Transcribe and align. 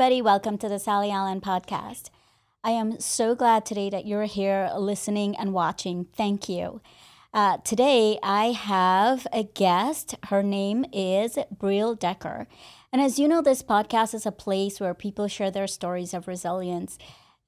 everybody. 0.00 0.22
Welcome 0.22 0.58
to 0.58 0.68
the 0.68 0.78
Sally 0.78 1.10
Allen 1.10 1.40
podcast. 1.40 2.10
I 2.62 2.70
am 2.70 3.00
so 3.00 3.34
glad 3.34 3.66
today 3.66 3.90
that 3.90 4.06
you're 4.06 4.26
here 4.26 4.70
listening 4.76 5.34
and 5.36 5.52
watching. 5.52 6.06
Thank 6.14 6.48
you. 6.48 6.80
Uh, 7.34 7.56
today, 7.64 8.16
I 8.22 8.52
have 8.52 9.26
a 9.32 9.42
guest. 9.42 10.14
Her 10.26 10.40
name 10.40 10.84
is 10.92 11.36
Briell 11.50 11.96
Decker. 11.96 12.46
And 12.92 13.02
as 13.02 13.18
you 13.18 13.26
know, 13.26 13.42
this 13.42 13.60
podcast 13.60 14.14
is 14.14 14.24
a 14.24 14.30
place 14.30 14.78
where 14.78 14.94
people 14.94 15.26
share 15.26 15.50
their 15.50 15.66
stories 15.66 16.14
of 16.14 16.28
resilience. 16.28 16.96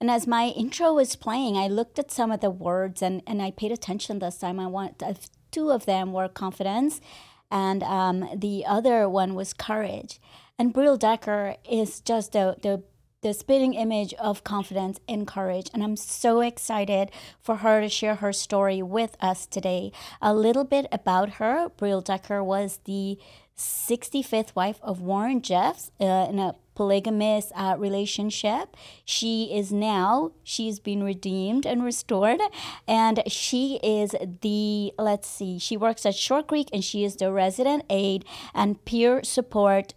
And 0.00 0.10
as 0.10 0.26
my 0.26 0.46
intro 0.46 0.92
was 0.92 1.14
playing, 1.14 1.56
I 1.56 1.68
looked 1.68 2.00
at 2.00 2.10
some 2.10 2.32
of 2.32 2.40
the 2.40 2.50
words 2.50 3.00
and, 3.00 3.22
and 3.28 3.40
I 3.40 3.52
paid 3.52 3.70
attention 3.70 4.18
this 4.18 4.38
time. 4.38 4.58
I 4.58 4.66
want 4.66 5.04
uh, 5.04 5.14
two 5.52 5.70
of 5.70 5.86
them 5.86 6.12
were 6.12 6.26
confidence, 6.26 7.00
and 7.48 7.84
um, 7.84 8.28
the 8.34 8.66
other 8.66 9.08
one 9.08 9.36
was 9.36 9.52
courage. 9.52 10.18
And 10.60 10.74
Briell 10.74 10.98
Decker 10.98 11.56
is 11.66 12.02
just 12.02 12.32
the, 12.32 12.54
the 12.60 12.82
the 13.22 13.32
spitting 13.34 13.74
image 13.74 14.14
of 14.14 14.44
confidence 14.44 14.98
and 15.06 15.26
courage. 15.26 15.70
And 15.74 15.82
I'm 15.82 15.96
so 15.96 16.40
excited 16.40 17.10
for 17.38 17.56
her 17.56 17.82
to 17.82 17.88
share 17.88 18.16
her 18.16 18.32
story 18.32 18.82
with 18.82 19.14
us 19.20 19.46
today. 19.46 19.92
A 20.22 20.34
little 20.34 20.64
bit 20.64 20.86
about 20.90 21.34
her 21.34 21.68
Briell 21.76 22.00
Decker 22.00 22.42
was 22.42 22.80
the 22.84 23.18
65th 23.58 24.54
wife 24.54 24.78
of 24.82 25.00
Warren 25.02 25.42
Jeffs 25.42 25.90
uh, 26.00 26.04
in 26.30 26.38
a 26.38 26.54
polygamous 26.74 27.52
uh, 27.54 27.76
relationship. 27.78 28.74
She 29.04 29.54
is 29.54 29.70
now, 29.70 30.32
she's 30.42 30.80
been 30.80 31.02
redeemed 31.02 31.66
and 31.66 31.84
restored. 31.84 32.40
And 32.88 33.22
she 33.26 33.78
is 33.82 34.14
the, 34.40 34.94
let's 34.98 35.28
see, 35.28 35.58
she 35.58 35.76
works 35.76 36.06
at 36.06 36.14
Short 36.14 36.46
Creek 36.46 36.70
and 36.72 36.82
she 36.82 37.04
is 37.04 37.16
the 37.16 37.30
resident 37.32 37.84
aide 37.90 38.24
and 38.54 38.82
peer 38.86 39.22
support 39.22 39.92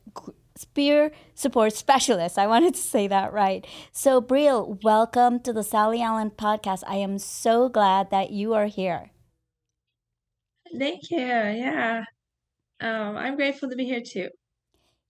peer 0.65 1.11
support 1.35 1.73
specialist. 1.73 2.37
I 2.37 2.47
wanted 2.47 2.75
to 2.75 2.81
say 2.81 3.07
that 3.07 3.33
right. 3.33 3.65
So, 3.91 4.21
Briell, 4.21 4.79
welcome 4.83 5.39
to 5.41 5.53
the 5.53 5.63
Sally 5.63 6.01
Allen 6.01 6.31
podcast. 6.31 6.83
I 6.87 6.95
am 6.95 7.17
so 7.19 7.69
glad 7.69 8.09
that 8.11 8.31
you 8.31 8.53
are 8.53 8.67
here. 8.67 9.11
Thank 10.77 11.11
you. 11.11 11.19
Yeah. 11.19 12.03
Um, 12.79 13.15
I'm 13.15 13.35
grateful 13.35 13.69
to 13.69 13.75
be 13.75 13.85
here 13.85 14.01
too. 14.01 14.29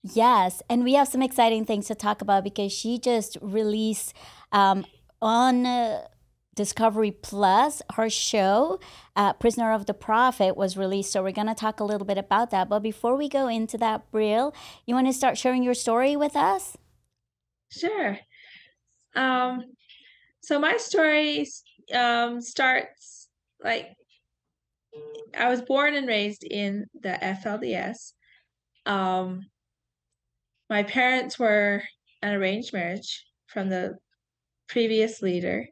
Yes, 0.02 0.62
and 0.68 0.84
we 0.84 0.94
have 0.94 1.08
some 1.08 1.22
exciting 1.22 1.64
things 1.64 1.86
to 1.86 1.94
talk 1.94 2.20
about 2.20 2.44
because 2.44 2.72
she 2.72 2.98
just 2.98 3.38
released 3.40 4.12
um, 4.52 4.84
on 5.22 5.64
uh, 5.64 6.06
Discovery 6.54 7.10
Plus, 7.10 7.82
her 7.94 8.08
show, 8.08 8.80
uh, 9.16 9.32
Prisoner 9.34 9.72
of 9.72 9.86
the 9.86 9.94
Prophet, 9.94 10.56
was 10.56 10.76
released. 10.76 11.12
So 11.12 11.22
we're 11.22 11.32
going 11.32 11.48
to 11.48 11.54
talk 11.54 11.80
a 11.80 11.84
little 11.84 12.06
bit 12.06 12.18
about 12.18 12.50
that. 12.50 12.68
But 12.68 12.80
before 12.80 13.16
we 13.16 13.28
go 13.28 13.48
into 13.48 13.78
that, 13.78 14.10
Briell, 14.10 14.54
you 14.86 14.94
want 14.94 15.06
to 15.06 15.12
start 15.12 15.38
sharing 15.38 15.62
your 15.62 15.74
story 15.74 16.16
with 16.16 16.36
us? 16.36 16.76
Sure. 17.70 18.18
Um, 19.14 19.64
so 20.42 20.58
my 20.58 20.76
story 20.76 21.46
um, 21.94 22.40
starts 22.40 23.28
like 23.62 23.88
I 25.36 25.48
was 25.48 25.62
born 25.62 25.94
and 25.94 26.06
raised 26.06 26.44
in 26.44 26.86
the 27.00 27.18
FLDS. 27.20 28.12
Um, 28.86 29.46
my 30.70 30.82
parents 30.82 31.38
were 31.38 31.82
an 32.22 32.34
arranged 32.34 32.72
marriage 32.72 33.24
from 33.46 33.68
the 33.68 33.96
previous 34.68 35.22
leader. 35.22 35.66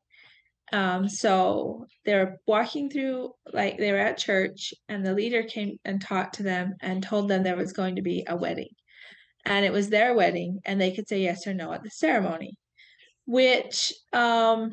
Um, 0.73 1.09
so 1.09 1.87
they 2.05 2.15
were 2.15 2.39
walking 2.47 2.89
through, 2.89 3.33
like 3.53 3.77
they 3.77 3.93
were 3.93 3.99
at 3.99 4.17
church, 4.17 4.73
and 4.89 5.05
the 5.05 5.15
leader 5.15 5.43
came 5.43 5.79
and 5.85 6.01
talked 6.01 6.37
to 6.37 6.43
them 6.43 6.75
and 6.81 7.03
told 7.03 7.29
them 7.29 7.43
there 7.43 7.57
was 7.57 7.73
going 7.75 7.97
to 7.97 8.03
be 8.03 8.25
a 8.27 8.37
wedding. 8.37 8.71
And 9.45 9.67
it 9.67 9.73
was 9.73 9.91
their 9.91 10.15
wedding, 10.15 10.61
and 10.65 10.81
they 10.81 10.93
could 10.93 11.09
say 11.09 11.21
yes 11.21 11.47
or 11.47 11.53
no 11.53 11.73
at 11.73 11.83
the 11.83 11.91
ceremony, 11.91 12.55
which 13.27 13.93
um, 14.13 14.71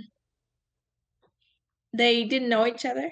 they 1.93 2.23
didn't 2.25 2.49
know 2.49 2.65
each 2.65 2.85
other. 2.85 3.11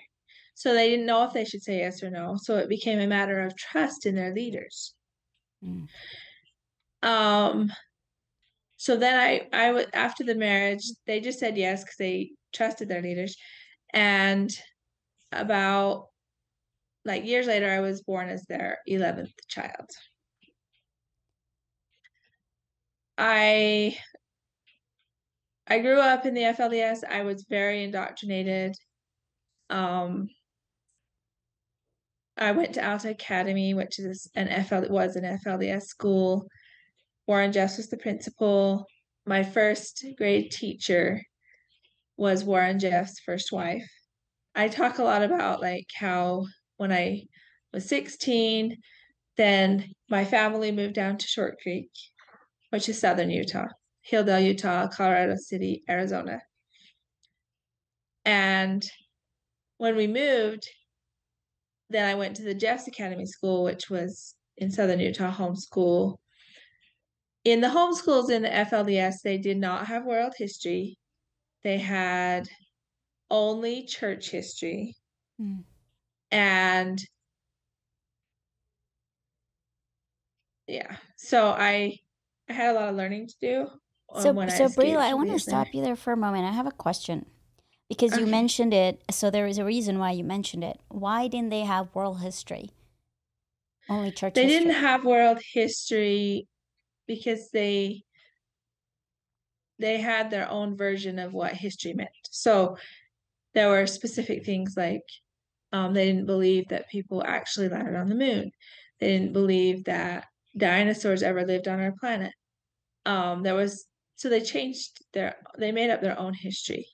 So 0.56 0.74
they 0.74 0.90
didn't 0.90 1.06
know 1.06 1.24
if 1.24 1.34
they 1.34 1.46
should 1.46 1.62
say 1.62 1.80
yes 1.80 2.02
or 2.02 2.10
no. 2.10 2.36
So 2.42 2.58
it 2.58 2.70
became 2.70 3.00
a 3.00 3.08
matter 3.08 3.42
of 3.42 3.56
trust 3.56 4.06
in 4.06 4.16
their 4.16 4.34
leaders. 4.34 4.94
Mm. 5.64 5.88
Um, 7.04 7.72
so 8.78 8.96
then 8.96 9.20
I, 9.20 9.48
I 9.52 9.72
would 9.72 9.90
after 9.94 10.24
the 10.24 10.36
marriage, 10.36 10.84
they 11.08 11.20
just 11.20 11.40
said 11.40 11.58
yes 11.58 11.84
because 11.84 11.98
they 11.98 12.32
trusted 12.54 12.88
their 12.88 13.02
leaders. 13.02 13.36
And 13.94 14.52
about 15.32 16.08
like 17.04 17.26
years 17.26 17.48
later, 17.48 17.70
I 17.70 17.80
was 17.80 18.04
born 18.04 18.30
as 18.30 18.44
their 18.44 18.80
11th 18.88 19.34
child. 19.48 19.90
I 23.18 23.98
I 25.68 25.80
grew 25.80 26.00
up 26.00 26.26
in 26.26 26.34
the 26.34 26.42
FLDS. 26.42 27.04
I 27.04 27.24
was 27.24 27.46
very 27.50 27.84
indoctrinated. 27.84 28.76
Um, 29.70 30.30
I 32.38 32.52
went 32.52 32.76
to 32.76 32.88
Alta 32.88 33.10
Academy, 33.10 33.74
which 33.74 33.98
is 34.00 34.30
an 34.36 34.64
FL 34.64 34.88
was 34.90 35.16
an 35.16 35.24
FLDS 35.24 35.84
school. 35.84 36.48
Warren 37.28 37.52
Jeffs 37.52 37.78
was 37.78 37.90
the 37.90 37.98
principal. 37.98 38.88
My 39.26 39.44
first 39.44 40.06
grade 40.18 40.52
teacher 40.52 41.22
was 42.16 42.44
Warren 42.44 42.80
Jeff's 42.80 43.20
first 43.20 43.52
wife. 43.52 43.88
I 44.56 44.70
talk 44.70 44.98
a 44.98 45.04
lot 45.04 45.22
about 45.22 45.62
like 45.62 45.88
how 45.94 46.46
when 46.78 46.92
I 46.92 47.24
was 47.74 47.88
16, 47.88 48.78
then 49.36 49.92
my 50.10 50.26
family 50.26 50.72
moved 50.72 50.96
down 50.96 51.18
to 51.18 51.28
Short 51.28 51.58
Creek, 51.62 51.92
which 52.70 52.90
is 52.90 53.00
southern 53.00 53.30
Utah, 53.30 53.68
Hildale, 54.10 54.46
Utah, 54.46 54.88
Colorado 54.88 55.36
City, 55.36 55.84
Arizona. 55.90 56.42
And 58.26 58.84
when 59.78 59.96
we 59.96 60.08
moved, 60.08 60.68
then 61.90 62.06
I 62.06 62.16
went 62.16 62.36
to 62.38 62.44
the 62.44 62.56
Jeffs 62.56 62.88
Academy 62.88 63.26
School, 63.26 63.64
which 63.64 63.90
was 63.90 64.34
in 64.58 64.72
southern 64.72 65.00
Utah, 65.00 65.32
homeschool. 65.32 66.18
In 67.44 67.62
the 67.62 67.68
homeschools 67.68 68.30
in 68.30 68.42
the 68.42 68.50
FLDS, 68.50 69.22
they 69.24 69.38
did 69.38 69.58
not 69.58 69.88
have 69.88 70.06
world 70.06 70.34
history 70.38 70.98
they 71.68 71.78
had 71.78 72.48
only 73.30 73.84
church 73.84 74.30
history. 74.30 74.96
Mm. 75.42 75.64
And 76.32 77.04
yeah, 80.68 80.96
so 81.18 81.50
I 81.50 81.98
I 82.50 82.54
had 82.54 82.76
a 82.76 82.80
lot 82.80 82.90
of 82.90 82.96
learning 82.96 83.28
to 83.28 83.36
do. 83.42 83.68
So, 84.22 84.48
so 84.48 84.70
Briell, 84.70 85.02
I 85.02 85.14
want 85.14 85.32
to 85.32 85.40
stop 85.40 85.74
you 85.74 85.84
there 85.84 85.98
for 85.98 86.14
a 86.14 86.18
moment. 86.18 86.46
I 86.46 86.52
have 86.52 86.68
a 86.68 86.72
question 86.72 87.26
because 87.90 88.14
okay. 88.14 88.22
you 88.22 88.28
mentioned 88.28 88.74
it. 88.74 89.04
So 89.12 89.30
there 89.30 89.46
is 89.46 89.58
a 89.58 89.66
reason 89.66 90.00
why 90.00 90.12
you 90.12 90.24
mentioned 90.24 90.64
it. 90.64 90.80
Why 90.88 91.28
didn't 91.28 91.50
they 91.50 91.62
have 91.62 91.94
world 91.94 92.22
history? 92.22 92.72
Only 93.90 94.12
church. 94.12 94.36
They 94.36 94.44
history. 94.44 94.60
didn't 94.60 94.82
have 94.82 95.04
world 95.04 95.40
history 95.54 96.48
because 97.08 97.50
they 97.52 98.04
they 99.80 100.00
had 100.00 100.30
their 100.32 100.50
own 100.50 100.76
version 100.76 101.20
of 101.20 101.34
what 101.34 101.54
history 101.54 101.94
meant. 101.94 102.10
So 102.32 102.78
there 103.54 103.70
were 103.70 103.88
specific 103.88 104.46
things 104.46 104.76
like 104.76 105.04
um, 105.72 105.94
they 105.94 106.06
didn't 106.06 106.26
believe 106.26 106.68
that 106.70 106.90
people 106.90 107.24
actually 107.26 107.70
landed 107.70 107.96
on 107.96 108.08
the 108.08 108.16
moon. 108.16 108.52
They 109.00 109.08
didn't 109.08 109.34
believe 109.34 109.84
that 109.86 110.26
dinosaurs 110.56 111.24
ever 111.24 111.46
lived 111.46 111.68
on 111.68 111.80
our 111.80 111.94
planet. 112.00 112.34
Um, 113.06 113.44
there 113.44 113.56
was 113.56 113.86
so 114.16 114.30
they 114.30 114.42
changed 114.42 115.04
their 115.14 115.36
they 115.60 115.72
made 115.72 115.92
up 115.92 116.02
their 116.02 116.18
own 116.18 116.34
history, 116.34 116.88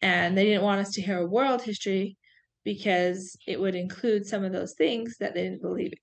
and 0.00 0.36
they 0.36 0.44
didn't 0.44 0.62
want 0.62 0.80
us 0.80 0.92
to 0.92 1.02
hear 1.02 1.18
a 1.18 1.26
world 1.26 1.62
history 1.62 2.16
because 2.64 3.36
it 3.46 3.60
would 3.60 3.74
include 3.74 4.26
some 4.26 4.44
of 4.44 4.52
those 4.52 4.74
things 4.74 5.16
that 5.18 5.34
they 5.34 5.42
didn't 5.42 5.62
believe. 5.62 5.94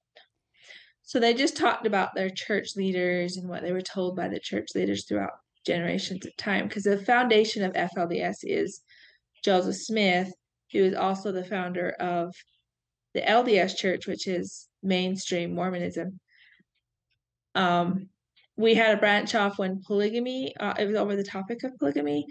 So 1.11 1.19
they 1.19 1.33
just 1.33 1.57
talked 1.57 1.85
about 1.85 2.15
their 2.15 2.29
church 2.29 2.77
leaders 2.77 3.35
and 3.35 3.49
what 3.49 3.63
they 3.63 3.73
were 3.73 3.81
told 3.81 4.15
by 4.15 4.29
the 4.29 4.39
church 4.39 4.69
leaders 4.75 5.03
throughout 5.03 5.33
generations 5.65 6.25
of 6.25 6.33
time 6.37 6.69
because 6.69 6.83
the 6.83 7.03
foundation 7.03 7.65
of 7.65 7.73
FLDS 7.73 8.37
is 8.43 8.79
Joseph 9.43 9.75
Smith, 9.75 10.31
who 10.71 10.79
is 10.79 10.93
also 10.93 11.33
the 11.33 11.43
founder 11.43 11.89
of 11.99 12.33
the 13.13 13.19
LDS 13.19 13.75
Church, 13.75 14.07
which 14.07 14.25
is 14.25 14.69
mainstream 14.81 15.53
Mormonism. 15.53 16.17
Um, 17.55 18.07
we 18.55 18.73
had 18.73 18.95
a 18.95 19.01
branch 19.01 19.35
off 19.35 19.59
when 19.59 19.81
polygamy, 19.85 20.55
uh, 20.61 20.75
it 20.79 20.85
was 20.85 20.95
over 20.95 21.17
the 21.17 21.25
topic 21.25 21.65
of 21.65 21.77
polygamy. 21.77 22.25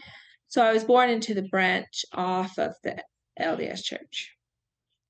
So 0.48 0.64
I 0.64 0.72
was 0.72 0.84
born 0.84 1.10
into 1.10 1.34
the 1.34 1.46
branch 1.50 2.06
off 2.14 2.58
of 2.58 2.72
the 2.82 3.04
LDS 3.38 3.84
Church. 3.84 4.34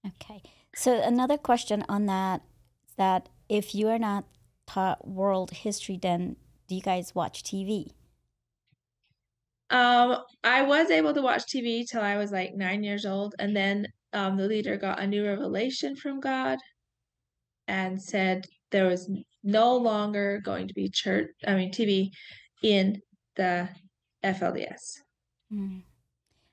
Okay. 0.04 0.42
So 0.74 1.00
another 1.00 1.38
question 1.38 1.84
on 1.88 2.06
that 2.06 2.42
that 2.96 3.28
if 3.50 3.74
you 3.74 3.88
are 3.88 3.98
not 3.98 4.24
taught 4.66 5.06
world 5.06 5.50
history, 5.50 5.98
then 6.00 6.36
do 6.68 6.76
you 6.76 6.80
guys 6.80 7.14
watch 7.14 7.42
TV? 7.42 7.90
Um, 9.70 10.18
I 10.42 10.62
was 10.62 10.90
able 10.90 11.12
to 11.14 11.22
watch 11.22 11.42
TV 11.42 11.84
till 11.86 12.00
I 12.00 12.16
was 12.16 12.30
like 12.30 12.54
nine 12.54 12.82
years 12.84 13.04
old, 13.04 13.34
and 13.38 13.54
then 13.54 13.86
um, 14.12 14.36
the 14.36 14.46
leader 14.46 14.76
got 14.76 15.00
a 15.00 15.06
new 15.06 15.26
revelation 15.26 15.96
from 15.96 16.20
God, 16.20 16.58
and 17.66 18.00
said 18.00 18.46
there 18.70 18.86
was 18.86 19.10
no 19.42 19.76
longer 19.76 20.40
going 20.44 20.68
to 20.68 20.74
be 20.74 20.88
church. 20.88 21.30
I 21.46 21.54
mean 21.54 21.72
TV, 21.72 22.10
in 22.62 23.00
the 23.36 23.68
FLDS. 24.24 24.98
Mm. 25.52 25.82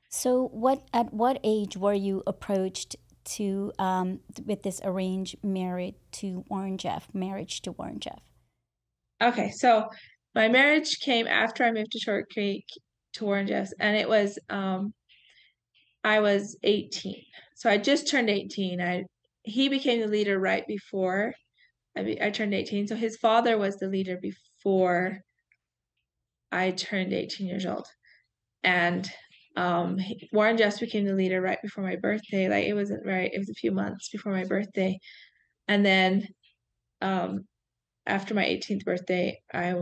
So, 0.09 0.47
what 0.51 0.87
at 0.93 1.13
what 1.13 1.39
age 1.43 1.77
were 1.77 1.93
you 1.93 2.23
approached 2.25 2.95
to 3.27 3.71
um, 3.77 4.19
with 4.45 4.63
this 4.63 4.81
arranged 4.83 5.35
marriage 5.43 5.95
to 6.13 6.43
Warren 6.49 6.77
Jeff, 6.77 7.07
marriage 7.13 7.61
to 7.63 7.71
Warren 7.71 7.99
Jeff? 7.99 8.21
Okay, 9.21 9.51
so 9.51 9.87
my 10.35 10.47
marriage 10.47 10.99
came 10.99 11.27
after 11.27 11.63
I 11.63 11.71
moved 11.71 11.91
to 11.91 11.99
Short 11.99 12.29
Creek 12.31 12.65
to 13.13 13.25
Warren 13.25 13.47
Jeff's, 13.47 13.73
and 13.79 13.97
it 13.97 14.07
was 14.07 14.37
um, 14.49 14.93
I 16.03 16.19
was 16.19 16.57
18, 16.63 17.15
so 17.55 17.69
I 17.69 17.77
just 17.77 18.09
turned 18.09 18.29
18. 18.29 18.81
I 18.81 19.05
he 19.43 19.69
became 19.69 20.01
the 20.01 20.07
leader 20.07 20.37
right 20.39 20.65
before 20.67 21.33
I, 21.97 22.17
I 22.21 22.29
turned 22.29 22.53
18. 22.53 22.87
So 22.87 22.95
his 22.95 23.17
father 23.17 23.57
was 23.57 23.77
the 23.77 23.87
leader 23.87 24.17
before 24.21 25.21
I 26.51 26.71
turned 26.71 27.13
18 27.13 27.47
years 27.47 27.65
old, 27.65 27.87
and 28.63 29.09
um, 29.57 29.97
Warren 30.31 30.55
Jeffs 30.55 30.79
became 30.79 31.05
the 31.05 31.15
leader 31.15 31.41
right 31.41 31.61
before 31.61 31.83
my 31.83 31.95
birthday. 31.95 32.47
Like 32.47 32.65
it 32.65 32.75
wasn't 32.75 33.05
right; 33.05 33.31
it 33.33 33.39
was 33.39 33.49
a 33.49 33.55
few 33.55 33.71
months 33.71 34.09
before 34.09 34.31
my 34.31 34.43
birthday, 34.45 34.99
and 35.67 35.83
then 35.83 36.27
um, 37.01 37.45
after 38.05 38.35
my 38.35 38.45
18th 38.45 38.85
birthday, 38.85 39.41
I 39.51 39.73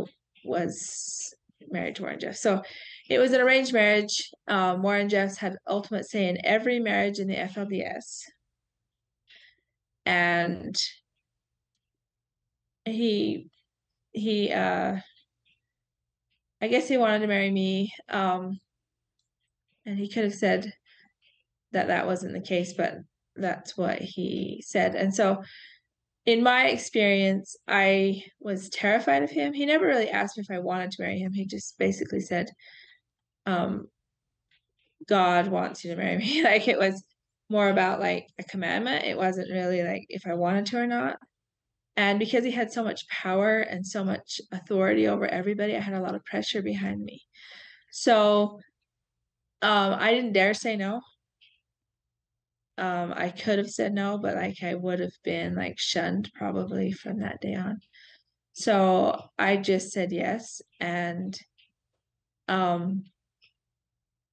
was 0.45 1.33
married 1.69 1.97
to 1.97 2.03
Warren 2.03 2.19
Jeffs. 2.19 2.41
So 2.41 2.63
it 3.09 3.19
was 3.19 3.33
an 3.33 3.41
arranged 3.41 3.73
marriage. 3.73 4.29
Um, 4.47 4.81
Warren 4.81 5.09
Jeffs 5.09 5.37
had 5.37 5.57
ultimate 5.67 6.09
say 6.09 6.29
in 6.29 6.37
every 6.45 6.79
marriage 6.79 7.19
in 7.19 7.27
the 7.27 7.35
FLDS, 7.35 8.21
and 10.05 10.75
he 12.85 13.49
he 14.13 14.53
uh, 14.53 14.95
I 16.61 16.67
guess 16.67 16.87
he 16.87 16.97
wanted 16.97 17.19
to 17.19 17.27
marry 17.27 17.51
me. 17.51 17.91
Um, 18.09 18.57
and 19.85 19.97
he 19.97 20.09
could 20.09 20.23
have 20.23 20.33
said 20.33 20.73
that 21.71 21.87
that 21.87 22.05
wasn't 22.05 22.33
the 22.33 22.41
case, 22.41 22.73
but 22.73 22.97
that's 23.35 23.77
what 23.77 23.99
he 23.99 24.63
said. 24.65 24.95
And 24.95 25.13
so, 25.13 25.43
in 26.25 26.41
my 26.41 26.67
experience, 26.67 27.55
I 27.67 28.23
was 28.39 28.69
terrified 28.69 29.21
of 29.21 29.29
him. 29.29 29.53
He 29.53 29.65
never 29.65 29.85
really 29.85 30.09
asked 30.09 30.37
me 30.37 30.43
if 30.47 30.55
I 30.55 30.59
wanted 30.59 30.91
to 30.91 31.03
marry 31.03 31.19
him. 31.19 31.33
He 31.33 31.45
just 31.45 31.77
basically 31.77 32.19
said, 32.19 32.49
um, 33.45 33.87
God 35.07 35.47
wants 35.47 35.83
you 35.83 35.91
to 35.91 35.97
marry 35.97 36.17
me. 36.17 36.43
like 36.43 36.67
it 36.67 36.79
was 36.79 37.03
more 37.49 37.69
about 37.69 37.99
like 37.99 38.27
a 38.39 38.43
commandment. 38.43 39.05
It 39.05 39.17
wasn't 39.17 39.51
really 39.51 39.83
like 39.83 40.05
if 40.09 40.25
I 40.25 40.33
wanted 40.33 40.65
to 40.67 40.79
or 40.79 40.87
not. 40.87 41.17
And 41.97 42.19
because 42.19 42.43
he 42.43 42.51
had 42.51 42.73
so 42.73 42.83
much 42.83 43.07
power 43.07 43.59
and 43.59 43.85
so 43.85 44.03
much 44.03 44.41
authority 44.51 45.07
over 45.07 45.25
everybody, 45.27 45.75
I 45.75 45.79
had 45.79 45.93
a 45.93 46.01
lot 46.01 46.15
of 46.15 46.25
pressure 46.25 46.61
behind 46.61 47.01
me. 47.01 47.21
So 47.91 48.59
um, 49.65 49.97
I 49.99 50.13
didn't 50.13 50.33
dare 50.33 50.53
say 50.53 50.77
no. 50.77 51.01
Um, 52.77 53.13
I 53.15 53.29
could 53.29 53.57
have 53.57 53.69
said 53.69 53.93
no, 53.93 54.19
but 54.19 54.35
like 54.35 54.61
I 54.61 54.75
would 54.75 54.99
have 54.99 55.15
been 55.23 55.55
like 55.55 55.79
shunned 55.79 56.29
probably 56.35 56.91
from 56.91 57.21
that 57.21 57.41
day 57.41 57.55
on. 57.55 57.79
So 58.53 59.19
I 59.39 59.57
just 59.57 59.91
said 59.91 60.11
yes. 60.11 60.61
And 60.79 61.35
um, 62.47 63.05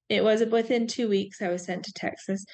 it 0.07 0.23
was 0.23 0.43
within 0.45 0.85
two 0.85 1.09
weeks 1.09 1.41
I 1.41 1.49
was 1.49 1.65
sent 1.65 1.85
to 1.85 1.93
Texas. 1.93 2.45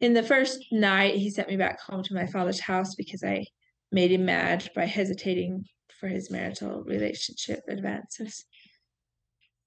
In 0.00 0.14
the 0.14 0.22
first 0.22 0.64
night, 0.70 1.16
he 1.16 1.30
sent 1.30 1.48
me 1.48 1.56
back 1.56 1.80
home 1.80 2.04
to 2.04 2.14
my 2.14 2.26
father's 2.26 2.60
house 2.60 2.94
because 2.94 3.24
I 3.24 3.46
made 3.90 4.12
him 4.12 4.26
mad 4.26 4.70
by 4.76 4.84
hesitating 4.84 5.64
for 5.98 6.06
his 6.06 6.30
marital 6.30 6.84
relationship 6.84 7.62
advances. 7.68 8.44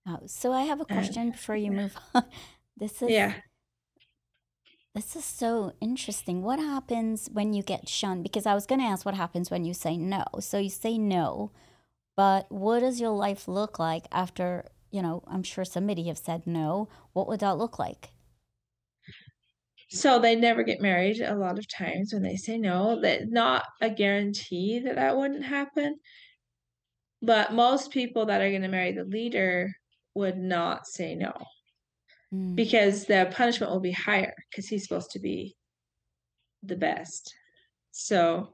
Oh, 0.08 0.20
so 0.26 0.54
I 0.54 0.62
have 0.64 0.80
a 0.82 0.86
question 0.86 1.24
and, 1.24 1.32
before 1.34 1.56
you 1.56 1.72
move 1.72 1.96
on. 2.16 2.24
This 2.78 3.02
is 3.02 3.10
yeah. 3.10 3.42
This 4.94 5.16
is 5.16 5.24
so 5.26 5.74
interesting. 5.80 6.42
What 6.44 6.60
happens 6.60 7.30
when 7.32 7.54
you 7.54 7.64
get 7.64 7.88
shunned? 7.88 8.24
Because 8.24 8.46
I 8.46 8.54
was 8.54 8.66
going 8.66 8.80
to 8.82 8.88
ask 8.88 9.06
what 9.06 9.16
happens 9.16 9.50
when 9.50 9.64
you 9.66 9.74
say 9.74 9.96
no. 9.98 10.24
So 10.40 10.58
you 10.58 10.70
say 10.70 10.98
no, 10.98 11.52
but 12.16 12.52
what 12.52 12.82
does 12.82 13.02
your 13.02 13.12
life 13.12 13.48
look 13.48 13.80
like 13.80 14.08
after, 14.12 14.70
you 14.92 15.02
know, 15.02 15.24
I'm 15.28 15.44
sure 15.44 15.66
somebody 15.66 16.04
have 16.08 16.18
said 16.20 16.48
no. 16.48 16.90
What 17.14 17.28
would 17.28 17.42
that 17.42 17.58
look 17.58 17.80
like? 17.80 18.12
So 19.90 20.18
they 20.20 20.36
never 20.36 20.64
get 20.64 20.82
married 20.82 21.20
a 21.22 21.36
lot 21.36 21.60
of 21.60 21.68
times 21.68 22.14
when 22.14 22.24
they 22.24 22.36
say 22.36 22.58
no. 22.58 23.00
That 23.00 23.30
not 23.30 23.66
a 23.82 23.90
guarantee 23.92 24.80
that 24.80 24.96
that 24.96 25.18
wouldn't 25.18 25.44
happen. 25.46 26.00
But 27.22 27.54
most 27.54 27.92
people 27.92 28.26
that 28.28 28.42
are 28.42 28.50
going 28.50 28.62
to 28.64 28.68
marry 28.68 28.92
the 28.92 29.04
leader 29.06 29.72
would 30.14 30.38
not 30.38 30.86
say 30.88 31.16
no 31.16 31.34
mm. 32.34 32.56
because 32.56 33.06
the 33.06 33.32
punishment 33.32 33.72
will 33.72 33.80
be 33.80 33.92
higher 33.92 34.34
because 34.50 34.68
he's 34.68 34.84
supposed 34.84 35.12
to 35.12 35.20
be 35.20 35.56
the 36.64 36.76
best. 36.76 37.34
So 37.92 38.54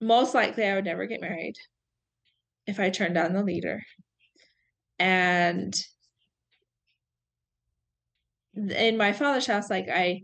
most 0.00 0.34
likely 0.34 0.64
I 0.64 0.74
would 0.74 0.84
never 0.84 1.06
get 1.06 1.20
married 1.20 1.54
if 2.66 2.80
I 2.80 2.90
turned 2.90 3.14
down 3.14 3.32
the 3.32 3.42
leader. 3.42 3.82
And 4.98 5.74
in 8.54 8.96
my 8.96 9.12
father's 9.12 9.46
house, 9.46 9.70
like 9.70 9.88
I 9.88 10.22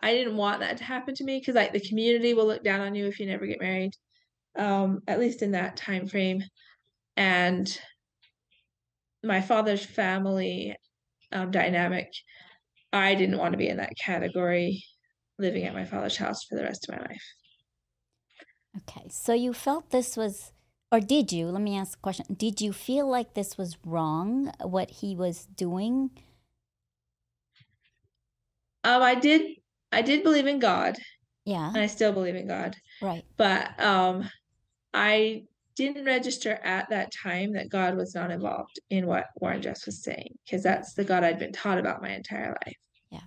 I 0.00 0.12
didn't 0.12 0.36
want 0.36 0.60
that 0.60 0.76
to 0.78 0.84
happen 0.84 1.14
to 1.14 1.24
me 1.24 1.38
because 1.38 1.54
like 1.54 1.72
the 1.72 1.80
community 1.80 2.34
will 2.34 2.46
look 2.46 2.62
down 2.62 2.80
on 2.80 2.94
you 2.94 3.06
if 3.06 3.18
you 3.18 3.26
never 3.26 3.46
get 3.46 3.60
married. 3.60 3.92
Um, 4.56 5.00
at 5.06 5.20
least 5.20 5.42
in 5.42 5.52
that 5.52 5.76
time 5.76 6.06
frame. 6.06 6.42
And 7.16 7.66
my 9.22 9.40
father's 9.40 9.84
family 9.84 10.74
um, 11.32 11.50
dynamic. 11.50 12.08
I 12.92 13.14
didn't 13.14 13.38
want 13.38 13.52
to 13.52 13.58
be 13.58 13.68
in 13.68 13.78
that 13.78 13.92
category 14.02 14.84
living 15.38 15.64
at 15.64 15.74
my 15.74 15.84
father's 15.84 16.16
house 16.16 16.44
for 16.44 16.56
the 16.56 16.64
rest 16.64 16.88
of 16.88 16.96
my 16.96 17.02
life. 17.02 17.22
Okay. 18.78 19.08
So 19.10 19.32
you 19.32 19.52
felt 19.52 19.90
this 19.90 20.16
was, 20.16 20.52
or 20.92 21.00
did 21.00 21.32
you? 21.32 21.48
Let 21.48 21.62
me 21.62 21.76
ask 21.76 21.98
a 21.98 22.00
question. 22.00 22.26
Did 22.34 22.60
you 22.60 22.72
feel 22.72 23.08
like 23.08 23.34
this 23.34 23.58
was 23.58 23.76
wrong, 23.84 24.52
what 24.62 24.90
he 24.90 25.14
was 25.16 25.46
doing? 25.46 26.10
Um, 28.84 29.02
I 29.02 29.14
did. 29.14 29.56
I 29.92 30.02
did 30.02 30.22
believe 30.22 30.46
in 30.46 30.58
God. 30.58 30.96
Yeah. 31.44 31.68
And 31.68 31.78
I 31.78 31.86
still 31.86 32.12
believe 32.12 32.36
in 32.36 32.48
God. 32.48 32.76
Right. 33.00 33.24
But 33.36 33.78
um, 33.80 34.28
I 34.92 35.44
didn't 35.76 36.04
register 36.04 36.58
at 36.64 36.88
that 36.88 37.12
time 37.12 37.52
that 37.52 37.68
God 37.68 37.96
was 37.96 38.14
not 38.14 38.30
involved 38.30 38.80
in 38.90 39.06
what 39.06 39.26
Warren 39.36 39.62
Jeffs 39.62 39.86
was 39.86 40.02
saying, 40.02 40.34
because 40.44 40.62
that's 40.62 40.94
the 40.94 41.04
God 41.04 41.22
I'd 41.22 41.38
been 41.38 41.52
taught 41.52 41.78
about 41.78 42.02
my 42.02 42.10
entire 42.10 42.56
life. 42.66 42.76
Yeah. 43.10 43.20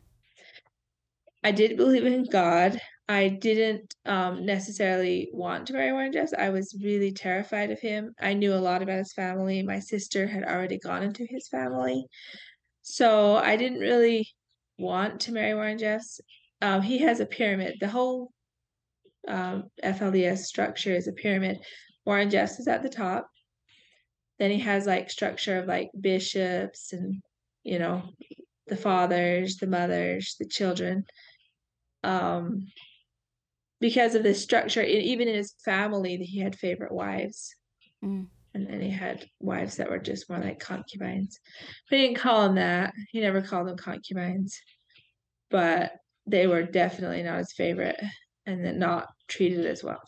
I 1.44 1.52
did 1.52 1.78
believe 1.78 2.06
in 2.06 2.26
God. 2.26 2.82
I 3.08 3.30
didn't 3.30 3.96
um, 4.06 4.46
necessarily 4.46 5.30
want 5.32 5.68
to 5.68 5.74
marry 5.74 5.92
Warren 5.92 6.12
Jeffs. 6.12 6.34
I 6.38 6.50
was 6.50 6.78
really 6.84 7.12
terrified 7.12 7.72
of 7.72 7.80
him. 7.80 8.14
I 8.20 8.34
knew 8.34 8.54
a 8.54 8.56
lot 8.56 8.82
about 8.82 9.00
his 9.00 9.14
family. 9.14 9.64
My 9.64 9.80
sister 9.80 10.28
had 10.28 10.44
already 10.44 10.78
gone 10.78 11.04
into 11.04 11.26
his 11.26 11.48
family. 11.48 12.06
So 12.82 13.36
I 13.36 13.56
didn't 13.56 13.80
really 13.80 14.30
want 14.78 15.22
to 15.22 15.32
marry 15.32 15.54
Warren 15.54 15.78
Jeffs. 15.78 16.20
Um, 16.62 16.82
he 16.82 17.00
has 17.00 17.20
a 17.20 17.26
pyramid. 17.26 17.78
The 17.80 17.88
whole 17.88 18.32
um, 19.28 19.66
FLDS 19.84 20.40
structure 20.40 20.94
is 20.94 21.08
a 21.08 21.14
pyramid 21.14 21.60
Warren 22.10 22.32
Jeffs 22.32 22.58
is 22.60 22.68
at 22.68 22.82
the 22.82 22.90
top. 22.90 23.30
Then 24.40 24.50
he 24.50 24.58
has 24.62 24.88
like 24.88 25.12
structure 25.12 25.60
of 25.60 25.68
like 25.68 25.92
bishops 26.02 26.92
and 26.92 27.22
you 27.64 27.78
know 27.78 28.02
the 28.66 28.76
fathers, 28.76 29.58
the 29.58 29.68
mothers, 29.68 30.36
the 30.40 30.48
children. 30.48 31.06
Um, 32.04 32.72
because 33.80 34.16
of 34.16 34.24
this 34.24 34.42
structure, 34.42 34.82
even 34.82 35.28
in 35.28 35.36
his 35.36 35.54
family, 35.64 36.18
he 36.18 36.40
had 36.40 36.58
favorite 36.58 36.92
wives. 36.92 37.54
Mm. 38.04 38.26
And 38.56 38.68
then 38.68 38.82
he 38.82 38.90
had 38.90 39.28
wives 39.40 39.78
that 39.78 39.92
were 39.92 40.00
just 40.00 40.32
more 40.32 40.40
like 40.40 40.60
concubines. 40.60 41.40
But 41.92 42.00
he 42.00 42.08
didn't 42.08 42.18
call 42.18 42.42
them 42.42 42.56
that. 42.56 42.92
He 43.12 43.20
never 43.20 43.44
called 43.44 43.68
them 43.68 43.78
concubines. 43.78 44.60
But 45.52 45.92
they 46.26 46.48
were 46.48 46.64
definitely 46.64 47.22
not 47.22 47.38
his 47.38 47.54
favorite 47.54 48.02
and 48.48 48.66
then 48.66 48.80
not 48.80 49.10
treated 49.28 49.68
as 49.68 49.84
well. 49.84 50.02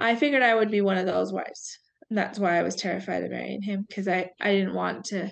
I 0.00 0.16
figured 0.16 0.42
I 0.42 0.54
would 0.54 0.70
be 0.70 0.80
one 0.80 0.98
of 0.98 1.06
those 1.06 1.32
wives. 1.32 1.78
And 2.08 2.18
that's 2.18 2.38
why 2.38 2.58
I 2.58 2.62
was 2.62 2.74
terrified 2.74 3.22
of 3.22 3.30
marrying 3.30 3.62
him 3.62 3.84
because 3.86 4.08
I, 4.08 4.30
I 4.40 4.52
didn't 4.52 4.74
want 4.74 5.04
to 5.06 5.30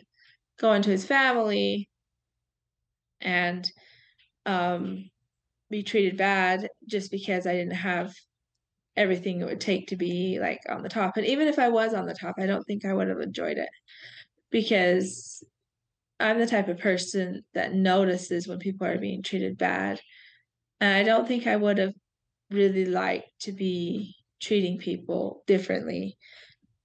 go 0.61 0.73
into 0.73 0.91
his 0.91 1.05
family 1.05 1.89
and 3.21 3.69
um, 4.47 5.11
be 5.71 5.83
treated 5.83 6.17
bad 6.17 6.69
just 6.87 7.11
because 7.11 7.47
I 7.47 7.55
didn't 7.55 7.75
have 7.75 8.15
everything 8.97 9.41
it 9.41 9.47
would 9.47 9.61
take 9.61 9.89
to 9.89 9.97
be 9.97 10.39
like 10.41 10.61
on 10.69 10.83
the 10.83 10.89
top. 10.89 11.17
And 11.17 11.27
even 11.27 11.49
if 11.49 11.59
I 11.59 11.69
was 11.69 11.95
on 11.95 12.07
the 12.07 12.15
top, 12.15 12.37
I 12.39 12.47
don't 12.47 12.65
think 12.65 12.85
I 12.85 12.93
would 12.93 13.09
have 13.09 13.21
enjoyed 13.21 13.59
it 13.59 13.71
because 14.51 15.43
I'm 16.21 16.39
the 16.39 16.47
type 16.47 16.69
of 16.69 16.79
person 16.79 17.43
that 17.55 17.75
notices 17.75 18.47
when 18.47 18.59
people 18.59 18.87
are 18.87 18.99
being 18.99 19.23
treated 19.23 19.57
bad. 19.57 20.01
And 20.81 20.95
I 20.95 21.03
don't 21.05 21.27
think 21.27 21.47
I 21.47 21.57
would 21.57 21.79
have 21.79 21.95
really 22.51 22.87
liked 22.87 23.31
to 23.41 23.53
be 23.53 24.17
treating 24.41 24.79
people 24.79 25.43
differently 25.47 26.17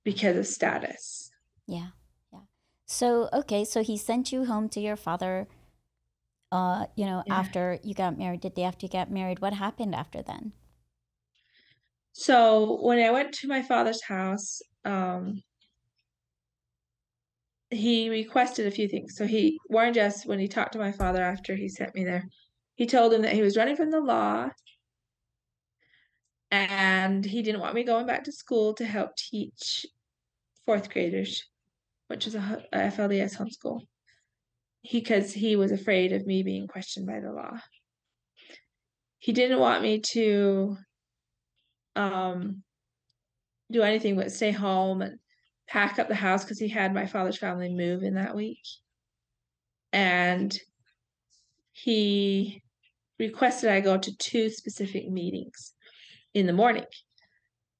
because 0.03 0.37
of 0.37 0.47
status. 0.47 1.29
Yeah. 1.67 1.89
Yeah. 2.31 2.41
So, 2.85 3.29
okay, 3.33 3.63
so 3.65 3.83
he 3.83 3.97
sent 3.97 4.31
you 4.31 4.45
home 4.45 4.69
to 4.69 4.79
your 4.79 4.95
father 4.95 5.47
uh, 6.51 6.85
you 6.95 7.05
know, 7.05 7.23
Yeah. 7.25 7.33
after 7.39 7.79
you 7.83 7.95
got 7.95 8.15
married, 8.17 8.43
the 8.43 8.49
day 8.51 8.63
after 8.63 8.85
you 8.85 8.89
got 8.91 9.09
married. 9.09 9.39
What 9.41 9.53
happened 9.53 9.95
after 9.95 10.21
then? 10.21 10.53
So 12.11 12.79
when 12.83 12.99
I 12.99 13.09
went 13.09 13.33
to 13.35 13.47
my 13.47 13.63
father's 13.63 14.03
house, 14.03 14.61
um, 14.85 15.41
he 17.71 18.09
requested 18.09 18.67
a 18.67 18.71
few 18.71 18.87
things. 18.87 19.15
So 19.17 19.25
he 19.25 19.57
warned 19.67 19.97
us 19.97 20.25
when 20.27 20.37
he 20.37 20.47
talked 20.47 20.73
to 20.73 20.79
my 20.79 20.91
father 20.91 21.23
after 21.23 21.55
he 21.55 21.67
sent 21.69 21.95
me 21.95 22.03
there. 22.03 22.25
He 22.75 22.85
told 22.85 23.13
him 23.13 23.23
that 23.23 23.33
he 23.33 23.41
was 23.41 23.57
running 23.57 23.75
from 23.75 23.89
the 23.89 23.99
law 23.99 24.49
and 26.53 27.25
he 27.25 27.41
didn't 27.41 27.61
want 27.61 27.73
me 27.73 27.83
going 27.83 28.05
back 28.05 28.25
to 28.25 28.31
school 28.31 28.75
to 28.75 28.85
help 28.85 29.15
teach 29.17 29.87
fourth 30.67 30.87
graders, 30.91 31.43
which 32.09 32.27
is 32.27 32.35
a 32.35 32.63
FLDS 32.71 33.35
homeschool, 33.35 33.81
because 34.91 35.33
he 35.33 35.55
was 35.55 35.71
afraid 35.71 36.13
of 36.13 36.27
me 36.27 36.43
being 36.43 36.67
questioned 36.67 37.07
by 37.07 37.19
the 37.19 37.31
law. 37.31 37.57
He 39.17 39.31
didn't 39.31 39.57
want 39.57 39.81
me 39.81 40.01
to 40.01 40.77
um, 41.95 42.61
do 43.71 43.81
anything 43.81 44.15
but 44.15 44.31
stay 44.31 44.51
home 44.51 45.01
and 45.01 45.17
pack 45.67 45.97
up 45.97 46.07
the 46.07 46.13
house 46.13 46.43
because 46.43 46.59
he 46.59 46.67
had 46.67 46.93
my 46.93 47.07
father's 47.07 47.39
family 47.39 47.73
move 47.73 48.03
in 48.03 48.13
that 48.13 48.35
week. 48.35 48.61
And 49.91 50.55
he 51.71 52.61
requested 53.17 53.71
I 53.71 53.79
go 53.79 53.97
to 53.97 54.17
two 54.17 54.51
specific 54.51 55.09
meetings 55.09 55.72
in 56.33 56.47
the 56.47 56.53
morning. 56.53 56.85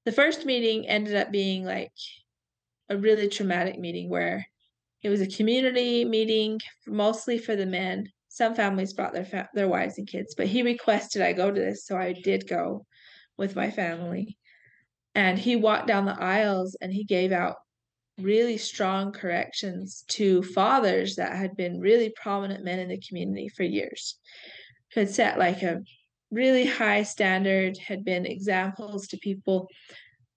The 0.04 0.12
first 0.12 0.44
meeting 0.44 0.86
ended 0.86 1.16
up 1.16 1.32
being 1.32 1.64
like 1.64 1.92
a 2.88 2.96
really 2.96 3.28
traumatic 3.28 3.78
meeting 3.78 4.10
where 4.10 4.46
it 5.02 5.08
was 5.08 5.20
a 5.20 5.26
community 5.26 6.04
meeting 6.04 6.60
mostly 6.86 7.38
for 7.38 7.56
the 7.56 7.66
men. 7.66 8.08
Some 8.28 8.54
families 8.54 8.92
brought 8.92 9.12
their 9.12 9.24
fa- 9.24 9.50
their 9.54 9.68
wives 9.68 9.98
and 9.98 10.08
kids, 10.08 10.34
but 10.34 10.46
he 10.46 10.62
requested 10.62 11.22
I 11.22 11.32
go 11.32 11.50
to 11.50 11.60
this, 11.60 11.86
so 11.86 11.96
I 11.96 12.12
did 12.12 12.48
go 12.48 12.86
with 13.36 13.56
my 13.56 13.70
family. 13.70 14.38
And 15.14 15.38
he 15.38 15.56
walked 15.56 15.86
down 15.86 16.06
the 16.06 16.20
aisles 16.20 16.76
and 16.80 16.92
he 16.92 17.04
gave 17.04 17.32
out 17.32 17.56
really 18.18 18.56
strong 18.56 19.12
corrections 19.12 20.04
to 20.08 20.42
fathers 20.42 21.16
that 21.16 21.36
had 21.36 21.56
been 21.56 21.80
really 21.80 22.12
prominent 22.20 22.64
men 22.64 22.78
in 22.78 22.88
the 22.88 23.00
community 23.06 23.48
for 23.48 23.62
years, 23.62 24.18
who 24.92 25.00
had 25.00 25.10
set 25.10 25.38
like 25.38 25.62
a 25.62 25.82
really 26.34 26.66
high 26.66 27.02
standard, 27.02 27.78
had 27.78 28.04
been 28.04 28.26
examples 28.26 29.06
to 29.08 29.16
people. 29.18 29.68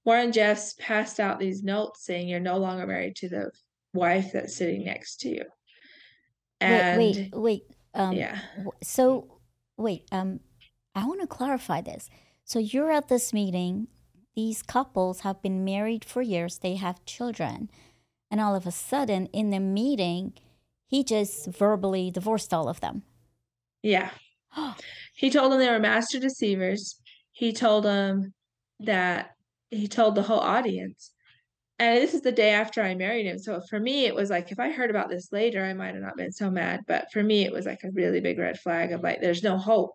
Warren 0.06 0.32
Jeffs 0.32 0.74
passed 0.80 1.20
out 1.20 1.40
these 1.40 1.64
notes 1.64 2.06
saying 2.06 2.28
you're 2.28 2.40
no 2.40 2.58
longer 2.58 2.88
married 2.88 3.16
to 3.18 3.30
the 3.30 3.52
wife 3.94 4.32
that's 4.32 4.56
sitting 4.56 4.86
next 4.86 5.18
to 5.22 5.30
you. 5.30 5.44
And 6.62 6.98
wait, 6.98 7.18
wait, 7.18 7.34
wait. 7.34 7.64
Um, 7.94 8.14
yeah. 8.14 8.40
so, 8.84 9.40
wait, 9.76 10.08
um, 10.12 10.40
I 10.96 11.06
want 11.06 11.22
to 11.22 11.28
clarify 11.28 11.82
this. 11.82 12.10
So 12.44 12.60
you're 12.60 12.92
at 12.92 13.08
this 13.08 13.34
meeting. 13.34 13.88
These 14.36 14.62
couples 14.62 15.22
have 15.22 15.42
been 15.42 15.66
married 15.66 16.06
for 16.06 16.22
years. 16.22 16.60
They 16.60 16.76
have 16.76 17.04
children, 17.06 17.70
and 18.30 18.40
all 18.40 18.56
of 18.56 18.68
a 18.68 18.72
sudden, 18.72 19.26
in 19.28 19.50
the 19.50 19.60
meeting, 19.60 20.34
he 20.86 21.04
just 21.04 21.48
verbally 21.48 22.12
divorced 22.12 22.54
all 22.54 22.70
of 22.70 22.80
them. 22.80 23.04
Yeah. 23.82 24.12
He 25.16 25.30
told 25.30 25.52
them 25.52 25.60
they 25.60 25.70
were 25.70 25.80
master 25.80 26.20
deceivers. 26.20 27.00
He 27.32 27.54
told 27.54 27.86
them 27.86 28.34
that 28.80 29.32
he 29.70 29.88
told 29.88 30.16
the 30.16 30.24
whole 30.24 30.40
audience. 30.40 31.12
And 31.80 32.02
this 32.02 32.14
is 32.14 32.22
the 32.22 32.32
day 32.32 32.52
after 32.52 32.82
I 32.82 32.96
married 32.96 33.28
him. 33.28 33.38
So 33.38 33.62
for 33.70 33.80
me, 33.80 34.06
it 34.06 34.16
was 34.16 34.30
like 34.30 34.52
if 34.52 34.60
I 34.60 34.72
heard 34.72 34.90
about 34.90 35.10
this 35.10 35.32
later, 35.32 35.64
I 35.64 35.74
might 35.74 35.94
have 35.94 36.04
not 36.04 36.18
been 36.18 36.32
so 36.32 36.50
mad. 36.50 36.82
But 36.88 37.12
for 37.12 37.22
me, 37.22 37.44
it 37.46 37.54
was 37.54 37.66
like 37.66 37.84
a 37.84 37.92
really 37.92 38.20
big 38.20 38.40
red 38.40 38.60
flag 38.60 38.92
of 38.92 39.04
like, 39.04 39.22
there's 39.22 39.44
no 39.44 39.58
hope. 39.58 39.94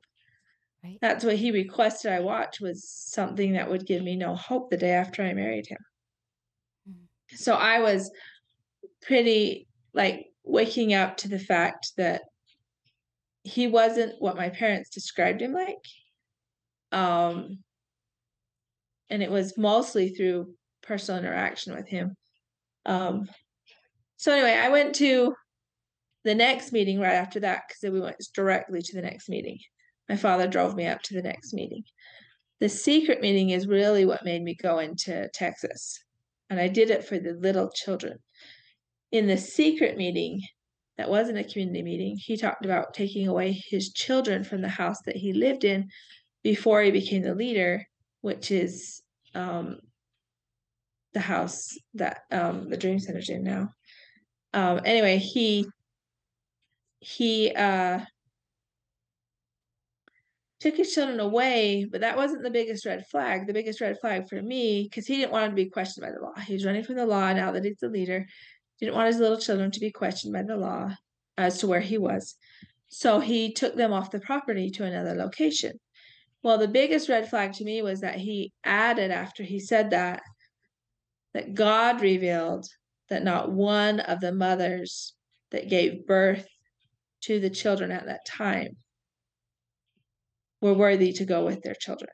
Right. 0.84 0.98
That's 1.00 1.24
what 1.24 1.36
he 1.36 1.50
requested 1.50 2.12
I 2.12 2.20
watch 2.20 2.60
was 2.60 2.88
something 2.88 3.52
that 3.52 3.70
would 3.70 3.86
give 3.86 4.02
me 4.02 4.16
no 4.16 4.34
hope 4.34 4.70
the 4.70 4.76
day 4.76 4.92
after 4.92 5.22
I 5.22 5.34
married 5.34 5.66
him. 5.66 5.78
Mhm. 6.88 7.36
So 7.36 7.54
I 7.54 7.80
was 7.80 8.10
pretty 9.00 9.66
like 9.92 10.26
waking 10.44 10.94
up 10.94 11.16
to 11.18 11.28
the 11.28 11.38
fact 11.38 11.92
that 11.96 12.22
he 13.42 13.66
wasn't 13.66 14.14
what 14.20 14.36
my 14.36 14.48
parents 14.48 14.90
described 14.90 15.42
him 15.42 15.52
like. 15.52 15.84
Um, 16.92 17.58
and 19.10 19.22
it 19.22 19.30
was 19.30 19.58
mostly 19.58 20.10
through 20.10 20.54
personal 20.82 21.20
interaction 21.20 21.74
with 21.74 21.88
him. 21.88 22.16
Um, 22.86 23.28
so 24.16 24.32
anyway, 24.32 24.52
I 24.54 24.68
went 24.68 24.94
to 24.96 25.34
the 26.24 26.34
next 26.34 26.72
meeting 26.72 27.00
right 27.00 27.14
after 27.14 27.40
that 27.40 27.64
because 27.66 27.92
we 27.92 28.00
went 28.00 28.16
directly 28.34 28.80
to 28.82 28.96
the 28.96 29.02
next 29.02 29.28
meeting. 29.28 29.58
My 30.08 30.16
father 30.16 30.46
drove 30.46 30.74
me 30.74 30.86
up 30.86 31.02
to 31.02 31.14
the 31.14 31.22
next 31.22 31.52
meeting. 31.52 31.82
The 32.60 32.68
secret 32.68 33.20
meeting 33.20 33.50
is 33.50 33.66
really 33.66 34.04
what 34.06 34.24
made 34.24 34.42
me 34.42 34.54
go 34.54 34.78
into 34.78 35.28
Texas, 35.34 35.98
and 36.48 36.60
I 36.60 36.68
did 36.68 36.90
it 36.90 37.04
for 37.04 37.18
the 37.18 37.32
little 37.32 37.70
children. 37.70 38.18
In 39.10 39.26
the 39.26 39.36
secret 39.36 39.96
meeting, 39.96 40.40
that 41.02 41.10
wasn't 41.10 41.36
a 41.36 41.42
community 41.42 41.82
meeting, 41.82 42.16
he 42.16 42.36
talked 42.36 42.64
about 42.64 42.94
taking 42.94 43.26
away 43.26 43.60
his 43.68 43.92
children 43.92 44.44
from 44.44 44.62
the 44.62 44.68
house 44.68 44.98
that 45.04 45.16
he 45.16 45.32
lived 45.32 45.64
in 45.64 45.88
before 46.44 46.80
he 46.80 46.92
became 46.92 47.22
the 47.22 47.34
leader, 47.34 47.84
which 48.20 48.52
is 48.52 49.02
um, 49.34 49.78
the 51.12 51.18
house 51.18 51.76
that 51.94 52.20
um, 52.30 52.68
the 52.68 52.76
Dream 52.76 53.00
Center's 53.00 53.30
in 53.30 53.42
now. 53.42 53.70
Um, 54.54 54.80
anyway, 54.84 55.18
he 55.18 55.66
he 57.00 57.50
uh, 57.50 57.98
took 60.60 60.76
his 60.76 60.94
children 60.94 61.18
away, 61.18 61.84
but 61.90 62.02
that 62.02 62.16
wasn't 62.16 62.44
the 62.44 62.50
biggest 62.50 62.86
red 62.86 63.04
flag. 63.10 63.48
The 63.48 63.52
biggest 63.52 63.80
red 63.80 63.98
flag 63.98 64.28
for 64.28 64.40
me, 64.40 64.84
because 64.84 65.08
he 65.08 65.16
didn't 65.16 65.32
want 65.32 65.46
him 65.46 65.50
to 65.50 65.64
be 65.64 65.68
questioned 65.68 66.06
by 66.06 66.12
the 66.12 66.20
law. 66.20 66.40
He 66.46 66.52
was 66.52 66.64
running 66.64 66.84
from 66.84 66.94
the 66.94 67.06
law 67.06 67.32
now 67.32 67.50
that 67.50 67.64
he's 67.64 67.78
the 67.80 67.88
leader. 67.88 68.24
Didn't 68.82 68.96
want 68.96 69.06
his 69.06 69.20
little 69.20 69.38
children 69.38 69.70
to 69.70 69.78
be 69.78 69.92
questioned 69.92 70.32
by 70.32 70.42
the 70.42 70.56
law 70.56 70.90
as 71.38 71.58
to 71.58 71.68
where 71.68 71.78
he 71.78 71.98
was. 71.98 72.34
So 72.88 73.20
he 73.20 73.52
took 73.52 73.76
them 73.76 73.92
off 73.92 74.10
the 74.10 74.18
property 74.18 74.70
to 74.70 74.82
another 74.82 75.14
location. 75.14 75.78
Well, 76.42 76.58
the 76.58 76.66
biggest 76.66 77.08
red 77.08 77.30
flag 77.30 77.52
to 77.52 77.64
me 77.64 77.80
was 77.82 78.00
that 78.00 78.16
he 78.16 78.52
added 78.64 79.12
after 79.12 79.44
he 79.44 79.60
said 79.60 79.90
that 79.90 80.24
that 81.32 81.54
God 81.54 82.00
revealed 82.00 82.66
that 83.08 83.22
not 83.22 83.52
one 83.52 84.00
of 84.00 84.18
the 84.18 84.32
mothers 84.32 85.14
that 85.52 85.70
gave 85.70 86.04
birth 86.04 86.48
to 87.20 87.38
the 87.38 87.50
children 87.50 87.92
at 87.92 88.06
that 88.06 88.26
time 88.26 88.78
were 90.60 90.74
worthy 90.74 91.12
to 91.12 91.24
go 91.24 91.44
with 91.44 91.62
their 91.62 91.76
children. 91.76 92.10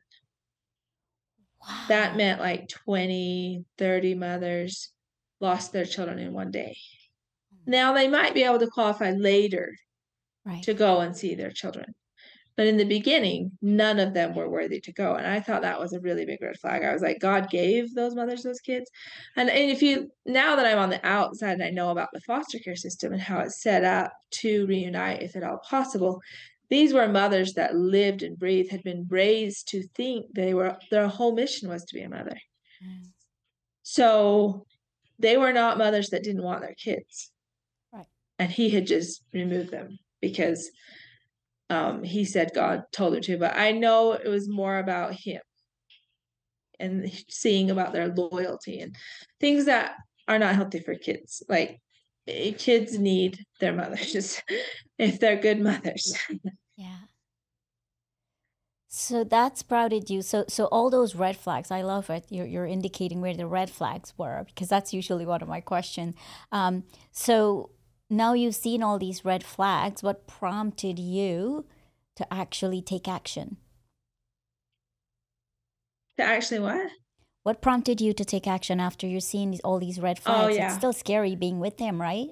Wow. 1.63 1.85
That 1.89 2.17
meant 2.19 2.41
like 2.41 2.69
20, 2.69 3.65
30 3.79 4.15
mothers 4.17 4.93
lost 5.40 5.73
their 5.73 5.85
children 5.85 6.18
in 6.18 6.33
one 6.33 6.50
day. 6.50 6.76
Now 7.66 7.92
they 7.92 8.09
might 8.09 8.35
be 8.35 8.45
able 8.45 8.59
to 8.61 8.66
qualify 8.66 9.11
later 9.11 9.75
right. 10.45 10.62
to 10.62 10.75
go 10.75 11.00
and 11.00 11.16
see 11.16 11.35
their 11.35 11.50
children. 11.50 11.95
But 12.57 12.66
in 12.66 12.76
the 12.76 12.85
beginning, 12.85 13.52
none 13.62 14.00
of 14.00 14.14
them 14.14 14.35
were 14.35 14.50
worthy 14.50 14.80
to 14.80 14.92
go. 14.92 15.14
And 15.14 15.25
I 15.25 15.38
thought 15.38 15.62
that 15.62 15.78
was 15.78 15.92
a 15.92 16.00
really 16.00 16.25
big 16.25 16.42
red 16.42 16.59
flag. 16.59 16.83
I 16.83 16.92
was 16.92 17.02
like, 17.02 17.21
God 17.21 17.50
gave 17.50 17.95
those 17.95 18.16
mothers 18.16 18.42
those 18.42 18.59
kids. 18.59 18.90
And, 19.37 19.49
and 19.49 19.71
if 19.71 19.80
you, 19.80 20.11
now 20.26 20.57
that 20.57 20.66
I'm 20.66 20.80
on 20.80 20.90
the 20.90 21.07
outside 21.07 21.52
and 21.52 21.62
I 21.62 21.71
know 21.71 21.90
about 21.90 22.09
the 22.12 22.21
foster 22.23 22.59
care 22.59 22.75
system 22.75 23.12
and 23.12 23.23
how 23.23 23.38
it's 23.38 23.62
set 23.62 23.85
up 23.85 24.12
to 24.40 24.66
reunite, 24.66 25.23
if 25.23 25.37
at 25.37 25.45
all 25.45 25.59
possible, 25.59 26.21
these 26.68 26.92
were 26.92 27.07
mothers 27.07 27.52
that 27.52 27.76
lived 27.76 28.25
and 28.25 28.37
breathed, 28.37 28.73
had 28.73 28.83
been 28.83 29.07
raised 29.09 29.68
to 29.68 29.85
think 29.95 30.26
they 30.35 30.52
were, 30.52 30.76
their 30.90 31.07
whole 31.07 31.37
mission 31.37 31.68
was 31.68 31.85
to 31.85 31.95
be 31.95 32.02
a 32.02 32.09
mother. 32.09 32.37
Mm. 32.85 33.04
So 33.85 34.66
they 35.19 35.37
were 35.37 35.53
not 35.53 35.79
mothers 35.79 36.11
that 36.11 36.23
didn't 36.23 36.43
want 36.43 36.61
their 36.61 36.75
kids. 36.75 37.31
Right. 37.93 38.07
And 38.39 38.51
he 38.51 38.71
had 38.71 38.87
just 38.87 39.23
removed 39.33 39.71
them 39.71 39.99
because 40.21 40.71
um, 41.71 42.03
he 42.03 42.25
said 42.25 42.53
God 42.55 42.85
told 42.93 43.15
him 43.15 43.23
to. 43.23 43.39
But 43.39 43.57
I 43.57 43.73
know 43.73 44.13
it 44.13 44.29
was 44.29 44.49
more 44.49 44.79
about 44.79 45.15
him 45.15 45.41
and 46.81 47.11
seeing 47.29 47.71
about 47.71 47.93
their 47.93 48.09
loyalty 48.09 48.81
and 48.81 48.95
things 49.41 49.67
that 49.67 49.97
are 50.27 50.39
not 50.39 50.55
healthy 50.55 50.81
for 50.81 50.95
kids. 50.95 51.43
Like 51.49 51.81
eh, 52.27 52.53
kids 52.53 52.99
need 52.99 53.45
their 53.61 53.73
mothers 53.73 54.41
if 54.99 55.19
they're 55.19 55.41
good 55.41 55.61
mothers. 55.61 56.17
Yeah. 56.77 56.97
So 58.88 59.23
that 59.25 59.59
sprouted 59.59 60.09
you. 60.09 60.23
So 60.23 60.45
so 60.49 60.64
all 60.66 60.88
those 60.90 61.14
red 61.14 61.37
flags, 61.37 61.71
I 61.71 61.83
love 61.83 62.09
it. 62.11 62.25
You're 62.30 62.47
you're 62.47 62.66
indicating 62.66 63.21
where 63.21 63.35
the 63.35 63.47
red 63.47 63.71
flags 63.71 64.14
were 64.16 64.45
because 64.47 64.68
that's 64.68 64.95
usually 64.95 65.26
one 65.26 65.42
of 65.42 65.49
my 65.49 65.61
questions. 65.61 66.14
Um, 66.52 66.85
so 67.12 67.71
now 68.09 68.33
you've 68.33 68.54
seen 68.54 68.83
all 68.83 68.99
these 68.99 69.25
red 69.25 69.45
flags. 69.45 70.02
What 70.02 70.26
prompted 70.26 70.99
you 70.99 71.66
to 72.16 72.33
actually 72.33 72.80
take 72.80 73.07
action? 73.07 73.59
to 76.18 76.25
actually 76.25 76.61
what? 76.61 76.90
What 77.45 77.62
prompted 77.62 78.00
you 78.00 78.12
to 78.12 78.25
take 78.25 78.47
action 78.47 78.78
after 78.78 79.07
you're 79.07 79.21
seeing 79.21 79.52
these, 79.52 79.61
all 79.61 79.78
these 79.78 79.99
red 79.99 80.18
flags? 80.18 80.38
Oh, 80.38 80.42
flags? 80.42 80.57
yeah. 80.57 80.66
It's 80.66 80.75
still 80.76 80.92
scary 80.92 81.35
being 81.35 81.61
with 81.61 81.78
him, 81.78 82.00
right? 82.00 82.28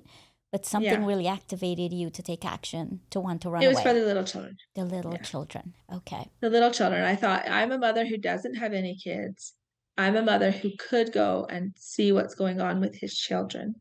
But 0.56 0.64
something 0.64 0.90
Yeah. 1.02 1.06
really 1.06 1.28
activated 1.28 1.92
you 1.92 2.08
to 2.08 2.22
take 2.22 2.42
action, 2.42 3.00
to 3.10 3.20
want 3.20 3.42
to 3.42 3.50
run 3.50 3.62
It 3.62 3.68
was 3.68 3.76
away. 3.76 3.82
for 3.84 3.92
the 3.92 4.06
little 4.06 4.25
children. 4.25 4.56
the 4.75 4.86
little 4.86 5.12
yeah. 5.12 5.18
children. 5.20 5.75
Okay. 5.92 6.30
The 6.40 6.48
little 6.48 6.70
children. 6.70 7.02
I 7.04 7.14
thought 7.14 7.46
I'm 7.46 7.72
a 7.72 7.78
mother 7.78 8.06
who 8.06 8.16
doesn't 8.16 8.54
have 8.54 8.72
any 8.72 8.96
kids. 8.96 9.52
I'm 9.98 10.16
a 10.16 10.22
mother 10.22 10.50
who 10.50 10.70
could 10.78 11.12
go 11.12 11.46
and 11.50 11.75
see 11.76 12.10
what's 12.10 12.34
going 12.34 12.58
on 12.58 12.80
with 12.80 12.94
his 12.94 13.14
children. 13.14 13.75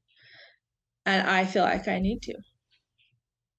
And 1.06 1.26
I 1.26 1.46
feel 1.46 1.64
like 1.64 1.88
I 1.88 2.00
need 2.00 2.22
to. 2.24 2.34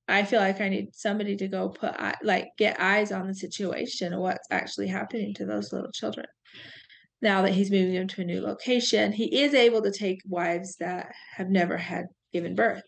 I 0.07 0.23
feel 0.25 0.41
like 0.41 0.61
I 0.61 0.69
need 0.69 0.95
somebody 0.95 1.37
to 1.37 1.49
go 1.49 1.71
put 1.71 1.95
like 2.23 2.49
get 2.59 2.79
eyes 2.79 3.13
on 3.13 3.27
the 3.29 3.35
situation 3.35 4.13
and 4.13 4.21
what's 4.21 4.47
actually 4.51 4.89
happening 4.89 5.33
to 5.37 5.47
those 5.47 5.73
little 5.73 5.91
children. 5.91 6.27
Now 7.23 7.41
that 7.41 7.55
he's 7.55 7.71
moving 7.71 7.95
them 7.95 8.09
to 8.09 8.21
a 8.21 8.25
new 8.27 8.43
location, 8.43 9.13
he 9.13 9.41
is 9.41 9.55
able 9.55 9.81
to 9.81 9.91
take 9.91 10.21
wives 10.29 10.77
that 10.81 11.13
have 11.37 11.49
never 11.49 11.79
had 11.79 12.09
given 12.31 12.55
birth. 12.55 12.83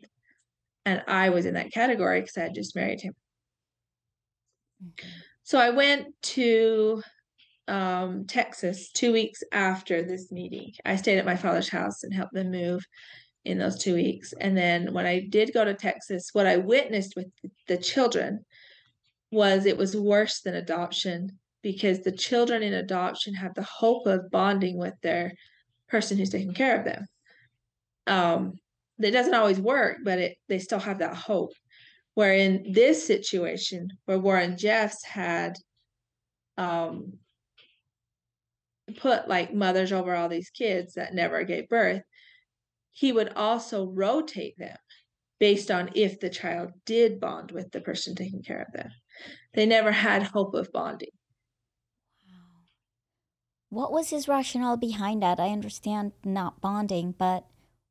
And 0.88 1.02
I 1.06 1.28
was 1.28 1.44
in 1.44 1.52
that 1.52 1.70
category 1.70 2.22
because 2.22 2.38
I 2.38 2.44
had 2.44 2.54
just 2.54 2.74
married 2.74 3.02
him. 3.02 3.12
So 5.42 5.58
I 5.58 5.68
went 5.68 6.06
to 6.22 7.02
um, 7.66 8.24
Texas 8.26 8.90
two 8.90 9.12
weeks 9.12 9.42
after 9.52 10.02
this 10.02 10.32
meeting. 10.32 10.72
I 10.86 10.96
stayed 10.96 11.18
at 11.18 11.26
my 11.26 11.36
father's 11.36 11.68
house 11.68 12.04
and 12.04 12.14
helped 12.14 12.32
them 12.32 12.50
move 12.50 12.86
in 13.44 13.58
those 13.58 13.78
two 13.78 13.94
weeks. 13.94 14.32
And 14.40 14.56
then 14.56 14.94
when 14.94 15.04
I 15.04 15.26
did 15.28 15.52
go 15.52 15.62
to 15.62 15.74
Texas, 15.74 16.30
what 16.32 16.46
I 16.46 16.56
witnessed 16.56 17.12
with 17.16 17.26
the 17.66 17.76
children 17.76 18.46
was 19.30 19.66
it 19.66 19.76
was 19.76 19.94
worse 19.94 20.40
than 20.40 20.54
adoption 20.54 21.38
because 21.60 22.00
the 22.00 22.12
children 22.12 22.62
in 22.62 22.72
adoption 22.72 23.34
have 23.34 23.52
the 23.52 23.62
hope 23.62 24.06
of 24.06 24.30
bonding 24.30 24.78
with 24.78 24.94
their 25.02 25.34
person 25.86 26.16
who's 26.16 26.30
taking 26.30 26.54
care 26.54 26.78
of 26.78 26.86
them. 26.86 27.06
Um, 28.06 28.58
it 28.98 29.10
doesn't 29.12 29.34
always 29.34 29.60
work, 29.60 29.98
but 30.04 30.18
it 30.18 30.36
they 30.48 30.58
still 30.58 30.80
have 30.80 30.98
that 30.98 31.16
hope. 31.16 31.52
Where 32.14 32.34
in 32.34 32.72
this 32.72 33.06
situation, 33.06 33.88
where 34.06 34.18
Warren 34.18 34.56
Jeffs 34.56 35.04
had 35.04 35.54
um, 36.56 37.12
put 38.96 39.28
like 39.28 39.54
mothers 39.54 39.92
over 39.92 40.14
all 40.14 40.28
these 40.28 40.50
kids 40.50 40.94
that 40.94 41.14
never 41.14 41.44
gave 41.44 41.68
birth, 41.68 42.02
he 42.90 43.12
would 43.12 43.32
also 43.34 43.86
rotate 43.86 44.58
them 44.58 44.76
based 45.38 45.70
on 45.70 45.90
if 45.94 46.18
the 46.18 46.30
child 46.30 46.72
did 46.84 47.20
bond 47.20 47.52
with 47.52 47.70
the 47.70 47.80
person 47.80 48.14
taking 48.14 48.42
care 48.42 48.62
of 48.62 48.72
them. 48.72 48.90
They 49.54 49.66
never 49.66 49.92
had 49.92 50.24
hope 50.24 50.54
of 50.54 50.72
bonding. 50.72 51.10
What 53.70 53.92
was 53.92 54.10
his 54.10 54.28
rationale 54.28 54.76
behind 54.76 55.22
that? 55.22 55.38
I 55.38 55.50
understand 55.50 56.12
not 56.24 56.60
bonding, 56.60 57.14
but 57.16 57.44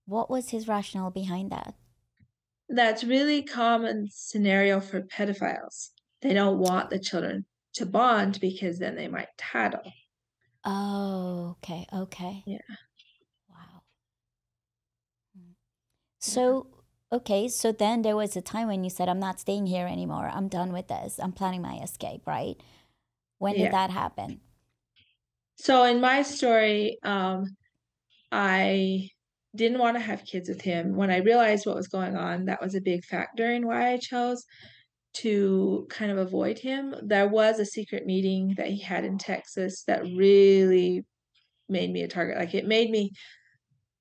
what 0.08 0.30
was 0.32 0.50
his 0.50 0.68
rationale 0.68 1.12
behind 1.12 1.52
that? 1.52 1.76
That's 2.70 3.04
really 3.04 3.44
common 3.44 4.08
scenario 4.10 4.80
for 4.80 5.02
pedophiles. 5.02 5.90
They 6.22 6.34
don't 6.34 6.60
want 6.60 6.90
the 6.90 6.98
children 7.00 7.46
to 7.74 7.86
bond 7.86 8.40
because 8.40 8.80
then 8.80 8.96
they 8.96 9.10
might 9.10 9.28
tattle. 9.38 9.92
Oh, 10.64 11.56
okay, 11.58 11.88
okay. 11.92 12.46
Yeah. 12.46 12.62
Wow. 13.50 13.84
Hmm. 15.36 15.52
So, 16.20 16.68
okay, 17.12 17.48
so 17.48 17.72
then 17.72 18.02
there 18.02 18.16
was 18.16 18.36
a 18.36 18.42
time 18.42 18.68
when 18.68 18.84
you 18.84 18.90
said, 18.90 19.10
I'm 19.10 19.20
not 19.20 19.40
staying 19.40 19.68
here 19.68 19.88
anymore. 19.88 20.30
I'm 20.30 20.48
done 20.48 20.74
with 20.74 20.88
this. 20.88 21.20
I'm 21.20 21.34
planning 21.34 21.62
my 21.62 21.80
escape, 21.82 22.26
right? 22.28 22.62
When 23.40 23.58
did 23.58 23.72
Yeah. 23.72 23.72
that 23.72 23.92
happen? 23.92 24.42
So 25.56 25.84
in 25.84 26.00
my 26.02 26.22
story, 26.22 26.98
um, 27.04 27.58
I 28.32 29.10
didn't 29.56 29.80
want 29.80 29.98
to 29.98 30.04
have 30.04 30.26
kids 30.26 30.50
with 30.50 30.62
him. 30.62 30.96
When 30.96 31.10
I 31.10 31.18
realized 31.18 31.66
what 31.66 31.76
was 31.76 31.88
going 31.88 32.16
on, 32.16 32.46
that 32.46 32.62
was 32.62 32.76
a 32.76 32.82
big 32.82 33.06
factor 33.06 33.52
in 33.52 33.66
why 33.66 33.92
I 33.92 33.98
chose 33.98 34.46
to 35.16 35.88
kind 35.90 36.12
of 36.12 36.18
avoid 36.18 36.60
him. 36.60 36.94
There 37.04 37.28
was 37.28 37.60
a 37.60 37.66
secret 37.66 38.06
meeting 38.06 38.54
that 38.58 38.68
he 38.68 38.82
had 38.82 39.04
in 39.04 39.18
Texas 39.18 39.84
that 39.88 40.04
really 40.04 41.06
made 41.70 41.92
me 41.92 42.04
a 42.04 42.08
target. 42.08 42.38
Like 42.38 42.54
it 42.54 42.68
made 42.68 42.92
me 42.92 43.12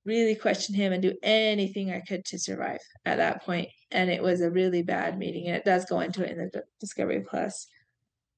really 0.04 0.34
question 0.34 0.74
him 0.74 0.92
and 0.92 1.02
do 1.02 1.14
anything 1.22 1.90
I 1.90 2.00
could 2.00 2.24
to 2.26 2.38
survive 2.38 2.80
at 3.04 3.16
that 3.16 3.44
point. 3.44 3.68
And 3.90 4.10
it 4.10 4.22
was 4.22 4.40
a 4.40 4.50
really 4.50 4.82
bad 4.82 5.18
meeting. 5.18 5.46
And 5.46 5.56
it 5.56 5.64
does 5.64 5.84
go 5.84 6.00
into 6.00 6.22
it 6.24 6.30
in 6.30 6.50
the 6.52 6.62
Discovery 6.80 7.24
Plus, 7.28 7.66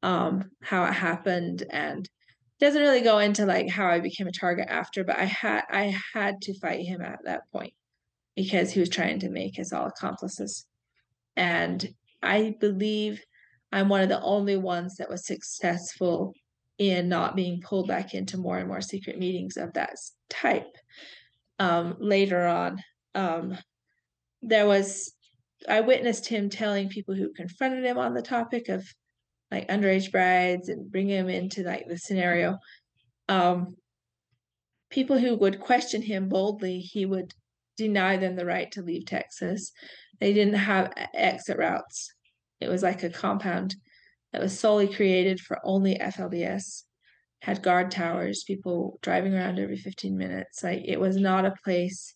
um, 0.02 0.50
how 0.62 0.84
it 0.84 0.94
happened 0.94 1.64
and 1.70 2.08
doesn't 2.60 2.80
really 2.80 3.02
go 3.02 3.18
into 3.18 3.46
like 3.46 3.68
how 3.68 3.86
I 3.88 4.00
became 4.00 4.26
a 4.26 4.32
target 4.32 4.66
after, 4.68 5.04
but 5.04 5.18
I 5.18 5.24
had 5.24 5.62
I 5.70 5.96
had 6.14 6.40
to 6.42 6.58
fight 6.58 6.84
him 6.84 7.00
at 7.00 7.20
that 7.24 7.42
point 7.52 7.72
because 8.36 8.72
he 8.72 8.80
was 8.80 8.88
trying 8.88 9.20
to 9.20 9.30
make 9.30 9.58
us 9.58 9.72
all 9.72 9.86
accomplices. 9.86 10.66
And 11.36 11.88
I 12.22 12.56
believe 12.60 13.22
I'm 13.70 13.88
one 13.88 14.00
of 14.00 14.08
the 14.08 14.22
only 14.22 14.56
ones 14.56 14.96
that 14.96 15.10
was 15.10 15.26
successful 15.26 16.32
in 16.78 17.08
not 17.08 17.36
being 17.36 17.60
pulled 17.60 17.88
back 17.88 18.14
into 18.14 18.38
more 18.38 18.58
and 18.58 18.68
more 18.68 18.80
secret 18.80 19.18
meetings 19.18 19.56
of 19.56 19.72
that 19.74 19.94
type. 20.30 20.70
Um, 21.58 21.96
later 21.98 22.46
on, 22.46 22.82
um, 23.14 23.58
there 24.42 24.66
was 24.66 25.12
I 25.68 25.80
witnessed 25.80 26.28
him 26.28 26.50
telling 26.50 26.88
people 26.88 27.14
who 27.14 27.32
confronted 27.32 27.84
him 27.84 27.98
on 27.98 28.14
the 28.14 28.22
topic 28.22 28.68
of 28.68 28.84
like 29.50 29.68
underage 29.68 30.12
brides 30.12 30.68
and 30.68 30.90
bring 30.90 31.08
him 31.08 31.28
into 31.28 31.62
like 31.62 31.86
the 31.88 31.98
scenario. 31.98 32.58
Um, 33.28 33.76
people 34.90 35.18
who 35.18 35.36
would 35.36 35.60
question 35.60 36.02
him 36.02 36.28
boldly, 36.28 36.80
he 36.80 37.06
would 37.06 37.32
deny 37.76 38.16
them 38.16 38.36
the 38.36 38.46
right 38.46 38.70
to 38.72 38.82
leave 38.82 39.06
Texas. 39.06 39.72
They 40.20 40.32
didn't 40.32 40.54
have 40.54 40.92
exit 41.14 41.58
routes. 41.58 42.12
It 42.60 42.68
was 42.68 42.82
like 42.82 43.02
a 43.02 43.10
compound 43.10 43.76
that 44.32 44.42
was 44.42 44.58
solely 44.58 44.88
created 44.92 45.40
for 45.40 45.58
only 45.64 45.96
FLDS. 45.96 46.82
Had 47.42 47.62
guard 47.62 47.92
towers, 47.92 48.42
people 48.44 48.98
driving 49.00 49.32
around 49.32 49.60
every 49.60 49.76
15 49.76 50.16
minutes. 50.16 50.64
Like 50.64 50.82
it 50.84 50.98
was 50.98 51.16
not 51.16 51.46
a 51.46 51.54
place 51.64 52.14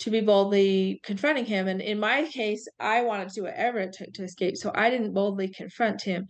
to 0.00 0.10
be 0.10 0.20
boldly 0.20 1.00
confronting 1.04 1.44
him. 1.44 1.68
And 1.68 1.80
in 1.80 2.00
my 2.00 2.24
case, 2.24 2.66
I 2.78 3.02
wanted 3.02 3.28
to 3.28 3.34
do 3.34 3.42
whatever 3.44 3.78
it 3.78 3.92
took 3.92 4.12
to 4.14 4.24
escape. 4.24 4.56
So 4.56 4.72
I 4.74 4.90
didn't 4.90 5.14
boldly 5.14 5.48
confront 5.48 6.02
him. 6.02 6.26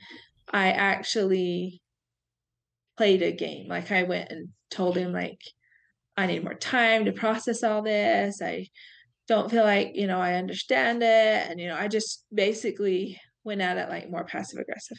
I 0.52 0.72
actually 0.72 1.80
played 2.96 3.22
a 3.22 3.32
game. 3.32 3.68
Like 3.68 3.92
I 3.92 4.02
went 4.02 4.30
and 4.30 4.48
told 4.70 4.96
him 4.96 5.12
like 5.12 5.38
I 6.16 6.26
need 6.26 6.44
more 6.44 6.54
time 6.54 7.04
to 7.04 7.12
process 7.12 7.62
all 7.62 7.82
this. 7.82 8.42
I 8.42 8.66
don't 9.28 9.50
feel 9.50 9.62
like, 9.62 9.92
you 9.94 10.08
know, 10.08 10.20
I 10.20 10.34
understand 10.34 11.02
it. 11.02 11.48
And, 11.48 11.60
you 11.60 11.68
know, 11.68 11.76
I 11.76 11.86
just 11.86 12.26
basically 12.34 13.20
went 13.44 13.60
at 13.60 13.78
it 13.78 13.88
like 13.88 14.10
more 14.10 14.24
passive 14.24 14.58
aggressive. 14.58 14.98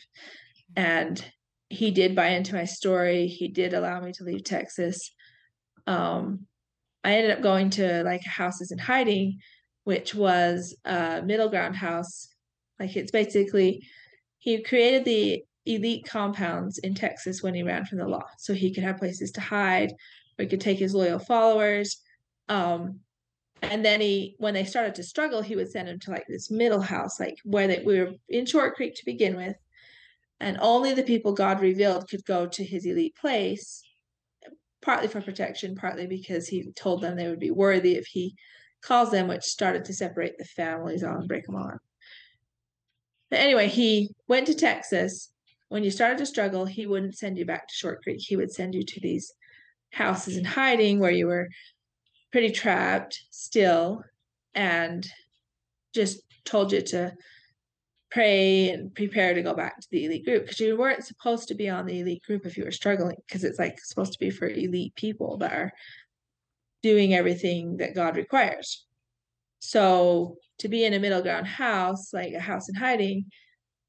And 0.77 1.23
he 1.69 1.91
did 1.91 2.15
buy 2.15 2.29
into 2.29 2.55
my 2.55 2.63
story. 2.65 3.27
He 3.27 3.49
did 3.49 3.73
allow 3.73 3.99
me 3.99 4.13
to 4.13 4.23
leave 4.23 4.45
Texas. 4.45 5.11
Um, 5.85 6.47
I 7.03 7.13
ended 7.15 7.31
up 7.31 7.41
going 7.41 7.69
to 7.71 8.03
like 8.03 8.23
houses 8.23 8.71
in 8.71 8.77
hiding, 8.77 9.39
which 9.83 10.13
was 10.13 10.75
a 10.85 11.21
middle 11.23 11.49
ground 11.49 11.75
house. 11.75 12.27
Like 12.79 12.95
it's 12.95 13.11
basically 13.11 13.87
he 14.37 14.61
created 14.63 15.05
the 15.05 15.43
elite 15.65 16.05
compounds 16.05 16.77
in 16.79 16.95
Texas 16.95 17.43
when 17.43 17.53
he 17.53 17.63
ran 17.63 17.85
from 17.85 17.99
the 17.99 18.07
law, 18.07 18.25
so 18.37 18.53
he 18.53 18.73
could 18.73 18.83
have 18.83 18.97
places 18.97 19.31
to 19.31 19.41
hide, 19.41 19.91
or 20.37 20.43
he 20.43 20.47
could 20.47 20.61
take 20.61 20.79
his 20.79 20.95
loyal 20.95 21.19
followers. 21.19 21.97
Um, 22.49 22.99
and 23.61 23.85
then 23.85 24.01
he, 24.01 24.35
when 24.39 24.55
they 24.55 24.65
started 24.65 24.95
to 24.95 25.03
struggle, 25.03 25.41
he 25.41 25.55
would 25.55 25.71
send 25.71 25.87
them 25.87 25.99
to 25.99 26.11
like 26.11 26.25
this 26.27 26.49
middle 26.49 26.81
house, 26.81 27.19
like 27.19 27.37
where 27.43 27.67
they 27.67 27.83
we 27.85 27.99
were 27.99 28.11
in 28.29 28.45
Short 28.45 28.75
Creek 28.75 28.95
to 28.95 29.05
begin 29.05 29.35
with, 29.35 29.55
and 30.39 30.57
only 30.59 30.93
the 30.93 31.03
people 31.03 31.33
God 31.33 31.61
revealed 31.61 32.09
could 32.09 32.25
go 32.25 32.47
to 32.47 32.63
his 32.63 32.85
elite 32.85 33.15
place 33.15 33.83
partly 34.81 35.07
for 35.07 35.21
protection, 35.21 35.75
partly 35.75 36.07
because 36.07 36.47
he 36.47 36.71
told 36.71 37.01
them 37.01 37.15
they 37.15 37.27
would 37.27 37.39
be 37.39 37.51
worthy 37.51 37.95
if 37.95 38.07
he 38.07 38.35
calls 38.81 39.11
them, 39.11 39.27
which 39.27 39.43
started 39.43 39.85
to 39.85 39.93
separate 39.93 40.37
the 40.37 40.45
families 40.45 41.03
on, 41.03 41.27
break 41.27 41.45
them 41.45 41.55
on. 41.55 41.79
But 43.29 43.39
anyway, 43.39 43.67
he 43.67 44.09
went 44.27 44.47
to 44.47 44.55
Texas. 44.55 45.31
When 45.69 45.83
you 45.83 45.91
started 45.91 46.17
to 46.17 46.25
struggle, 46.25 46.65
he 46.65 46.85
wouldn't 46.85 47.17
send 47.17 47.37
you 47.37 47.45
back 47.45 47.67
to 47.67 47.73
Short 47.73 48.01
Creek. 48.03 48.19
He 48.19 48.35
would 48.35 48.51
send 48.51 48.75
you 48.75 48.83
to 48.83 48.99
these 48.99 49.31
houses 49.91 50.37
in 50.37 50.43
hiding 50.43 50.99
where 50.99 51.11
you 51.11 51.27
were 51.27 51.47
pretty 52.31 52.51
trapped 52.51 53.23
still 53.29 54.03
and 54.53 55.07
just 55.93 56.21
told 56.43 56.71
you 56.71 56.81
to 56.81 57.13
pray 58.11 58.69
and 58.69 58.93
prepare 58.93 59.33
to 59.33 59.41
go 59.41 59.53
back 59.53 59.79
to 59.79 59.87
the 59.91 60.05
elite 60.05 60.25
group 60.25 60.43
because 60.43 60.59
you 60.59 60.77
weren't 60.77 61.05
supposed 61.05 61.47
to 61.47 61.55
be 61.55 61.69
on 61.69 61.85
the 61.85 62.01
elite 62.01 62.23
group 62.23 62.45
if 62.45 62.57
you 62.57 62.65
were 62.65 62.71
struggling 62.71 63.15
because 63.25 63.43
it's 63.43 63.59
like 63.59 63.79
supposed 63.79 64.13
to 64.13 64.19
be 64.19 64.29
for 64.29 64.47
elite 64.47 64.93
people 64.95 65.37
that 65.37 65.53
are 65.53 65.71
doing 66.83 67.13
everything 67.13 67.77
that 67.77 67.95
God 67.95 68.17
requires. 68.17 68.85
So 69.59 70.37
to 70.59 70.67
be 70.67 70.83
in 70.83 70.93
a 70.93 70.99
middle 70.99 71.21
ground 71.21 71.47
house, 71.47 72.13
like 72.13 72.33
a 72.33 72.39
house 72.39 72.67
in 72.67 72.75
hiding, 72.75 73.25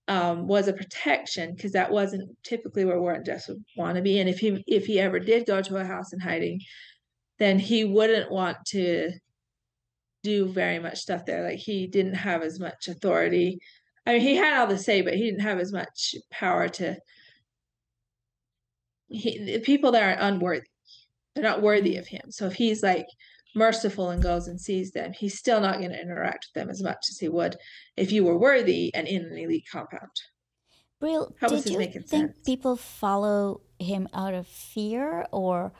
um, 0.09 0.47
was 0.47 0.69
a 0.69 0.73
protection 0.73 1.55
because 1.55 1.73
that 1.73 1.91
wasn't 1.91 2.31
typically 2.45 2.85
where 2.85 3.01
Warren 3.01 3.25
Jeffs 3.25 3.49
would 3.49 3.65
want 3.77 3.97
to 3.97 4.03
be. 4.03 4.19
And 4.21 4.29
if 4.29 4.39
he 4.39 4.63
if 4.67 4.85
he 4.85 5.01
ever 5.01 5.19
did 5.19 5.47
go 5.47 5.63
to 5.63 5.77
a 5.77 5.85
house 5.85 6.13
in 6.13 6.21
hiding, 6.21 6.61
then 7.39 7.59
he 7.59 7.85
wouldn't 7.85 8.31
want 8.31 8.59
to 8.69 9.13
do 10.23 10.47
very 10.47 10.79
much 10.79 10.99
stuff 10.99 11.25
there. 11.25 11.45
Like 11.45 11.59
he 11.59 11.87
didn't 11.87 12.15
have 12.15 12.43
as 12.43 12.61
much 12.61 12.89
authority. 12.89 13.59
I 14.07 14.15
mean, 14.15 14.21
he 14.23 14.37
had 14.37 14.59
all 14.59 14.67
the 14.67 14.79
say, 14.79 15.03
but 15.03 15.15
he 15.15 15.25
didn't 15.25 15.41
have 15.41 15.59
as 15.59 15.73
much 15.73 16.15
power 16.31 16.69
to. 16.69 16.97
He, 19.09 19.45
the 19.45 19.61
people 19.61 19.93
there 19.93 20.11
are 20.11 20.29
unworthy. 20.29 20.67
They're 21.35 21.45
not 21.45 21.63
worthy 21.63 21.97
of 21.97 22.07
him. 22.07 22.31
So 22.31 22.47
if 22.47 22.55
he's 22.55 22.83
like 22.83 23.07
merciful 23.55 24.11
and 24.11 24.23
goes 24.23 24.49
and 24.49 24.61
sees 24.61 24.93
them, 24.93 25.13
he's 25.13 25.39
still 25.39 25.61
not 25.61 25.79
going 25.79 25.91
to 25.91 26.01
interact 26.01 26.47
with 26.49 26.63
them 26.63 26.71
as 26.71 26.83
much 26.83 27.07
as 27.11 27.19
he 27.19 27.29
would 27.29 27.57
if 27.97 28.11
you 28.13 28.25
were 28.25 28.39
worthy 28.39 28.93
and 28.95 29.07
in 29.07 29.25
an 29.25 29.39
elite 29.39 29.67
compound. 29.71 30.11
Brill, 31.01 31.35
did 31.41 31.67
you 31.67 31.79
think 31.79 32.09
sense. 32.09 32.37
people 32.47 32.77
follow 32.77 33.63
him 33.79 34.09
out 34.15 34.35
of 34.35 34.47
fear 34.47 35.27
or 35.33 35.73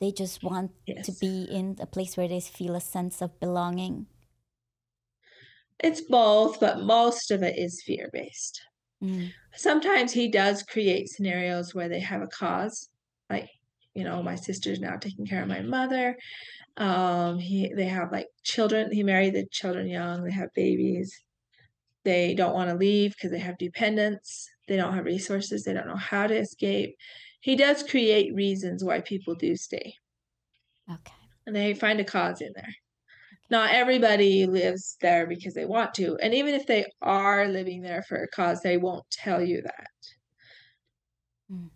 they 0.00 0.10
just 0.10 0.42
want 0.42 0.70
yes. 0.86 1.04
to 1.06 1.12
be 1.12 1.44
in 1.44 1.76
a 1.80 1.86
place 1.86 2.16
where 2.16 2.28
they 2.28 2.40
feel 2.40 2.74
a 2.74 2.80
sense 2.80 3.20
of 3.20 3.38
belonging? 3.40 4.06
It's 5.84 6.00
both, 6.00 6.60
but 6.60 6.82
most 6.82 7.30
of 7.30 7.42
it 7.42 7.58
is 7.58 7.82
fear 7.84 8.08
based. 8.10 8.58
Mm. 9.02 9.30
Sometimes 9.54 10.12
he 10.12 10.28
does 10.28 10.62
create 10.62 11.10
scenarios 11.10 11.74
where 11.74 11.90
they 11.90 12.00
have 12.00 12.22
a 12.22 12.26
cause, 12.26 12.88
like 13.28 13.50
you 13.92 14.02
know, 14.02 14.22
my 14.22 14.34
sister's 14.34 14.80
now 14.80 14.96
taking 14.96 15.26
care 15.26 15.42
of 15.42 15.48
my 15.48 15.60
mother. 15.60 16.16
Um, 16.78 17.38
he 17.38 17.70
they 17.76 17.84
have 17.84 18.10
like 18.10 18.28
children. 18.42 18.92
He 18.92 19.02
married 19.02 19.34
the 19.34 19.44
children 19.52 19.86
young. 19.86 20.24
They 20.24 20.30
have 20.30 20.48
babies. 20.54 21.20
They 22.02 22.34
don't 22.34 22.54
want 22.54 22.70
to 22.70 22.76
leave 22.76 23.12
because 23.12 23.30
they 23.30 23.38
have 23.40 23.58
dependents. 23.58 24.48
They 24.66 24.76
don't 24.76 24.94
have 24.94 25.04
resources. 25.04 25.64
They 25.64 25.74
don't 25.74 25.86
know 25.86 25.96
how 25.96 26.26
to 26.26 26.34
escape. 26.34 26.96
He 27.40 27.56
does 27.56 27.82
create 27.82 28.34
reasons 28.34 28.82
why 28.82 29.02
people 29.02 29.34
do 29.34 29.54
stay. 29.54 29.96
Okay. 30.90 31.12
And 31.46 31.54
they 31.54 31.74
find 31.74 32.00
a 32.00 32.04
cause 32.04 32.40
in 32.40 32.52
there. 32.54 32.74
Not 33.50 33.72
everybody 33.72 34.46
lives 34.46 34.96
there 35.00 35.26
because 35.26 35.54
they 35.54 35.66
want 35.66 35.94
to. 35.94 36.16
And 36.22 36.34
even 36.34 36.54
if 36.54 36.66
they 36.66 36.86
are 37.02 37.46
living 37.46 37.82
there 37.82 38.02
for 38.02 38.16
a 38.16 38.28
cause, 38.28 38.60
they 38.62 38.78
won't 38.78 39.04
tell 39.10 39.42
you 39.42 39.62
that. 39.62 39.88
Mm. 41.52 41.70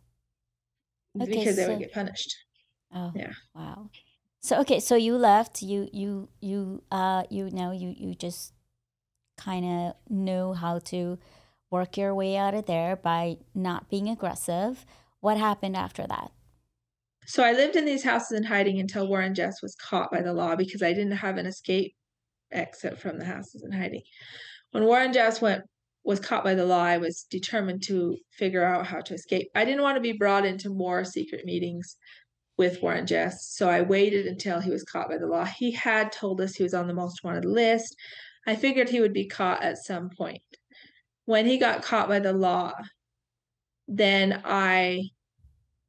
Okay, 1.21 1.31
because 1.31 1.57
so, 1.57 1.63
they 1.63 1.69
would 1.69 1.79
get 1.79 1.93
punished. 1.93 2.35
Oh, 2.95 3.13
yeah. 3.15 3.33
Wow. 3.55 3.91
So 4.41 4.61
okay, 4.61 4.81
so 4.81 4.95
you 4.95 5.17
left. 5.17 5.63
You 5.63 5.89
you 5.93 6.29
you 6.41 6.83
uh 6.91 7.25
you 7.29 7.51
know 7.51 7.73
you 7.73 7.95
you 7.97 8.15
just 8.15 8.53
kind 9.37 9.65
of 9.65 9.95
knew 10.09 10.55
how 10.55 10.79
to 10.79 11.19
work 11.71 11.97
your 11.97 12.15
way 12.15 12.37
out 12.37 12.55
of 12.55 12.67
there 12.67 12.97
by 12.97 13.39
not 13.55 13.91
being 13.91 14.09
aggressive. 14.09 14.87
What 15.21 15.37
happened 15.37 15.77
after 15.77 16.07
that? 16.07 16.33
So 17.29 17.45
I 17.45 17.53
lived 17.53 17.77
in 17.77 17.85
these 17.85 18.03
houses 18.03 18.39
in 18.39 18.43
hiding 18.43 18.81
until 18.81 19.07
Warren 19.07 19.35
Jeffs 19.35 19.61
was 19.61 19.75
caught 19.75 20.11
by 20.11 20.23
the 20.23 20.33
law 20.33 20.57
because 20.57 20.83
I 20.83 20.95
didn't 20.95 21.13
have 21.13 21.37
an 21.37 21.45
escape 21.45 21.95
exit 22.51 22.99
from 22.99 23.19
the 23.19 23.27
houses 23.27 23.63
in 23.63 23.71
hiding. 23.71 24.01
When 24.71 24.87
Warren 24.87 25.13
Jeffs 25.13 25.39
went 25.39 25.65
was 26.05 26.21
caught 26.21 26.43
by 26.43 26.55
the 26.55 26.65
law, 26.65 26.83
I 26.83 26.97
was 26.97 27.27
determined 27.31 27.83
to 27.83 28.17
figure 28.31 28.65
out 28.65 28.87
how 28.87 29.03
to 29.03 29.13
escape. 29.13 29.51
I 29.55 29.67
didn't 29.67 29.83
want 29.83 29.97
to 29.97 30.01
be 30.01 30.13
brought 30.13 30.47
into 30.47 30.71
more 30.71 31.05
secret 31.05 31.45
meetings 31.45 31.99
with 32.57 32.81
Warren 32.81 33.07
Jeffs, 33.07 33.55
so 33.55 33.69
I 33.69 33.83
waited 33.83 34.25
until 34.27 34.61
he 34.61 34.71
was 34.71 34.83
caught 34.85 35.11
by 35.11 35.19
the 35.19 35.27
law. 35.27 35.45
He 35.45 35.73
had 35.73 36.11
told 36.13 36.41
us 36.41 36.55
he 36.55 36.63
was 36.63 36.73
on 36.73 36.87
the 36.87 36.95
most 36.95 37.23
wanted 37.23 37.45
list. 37.45 37.95
I 38.47 38.57
figured 38.57 38.89
he 38.89 39.03
would 39.03 39.13
be 39.13 39.29
caught 39.29 39.63
at 39.63 39.77
some 39.77 40.09
point. 40.17 40.41
When 41.27 41.45
he 41.45 41.59
got 41.59 41.83
caught 41.83 42.09
by 42.09 42.21
the 42.21 42.33
law, 42.33 42.73
then 43.87 44.41
I 44.47 45.03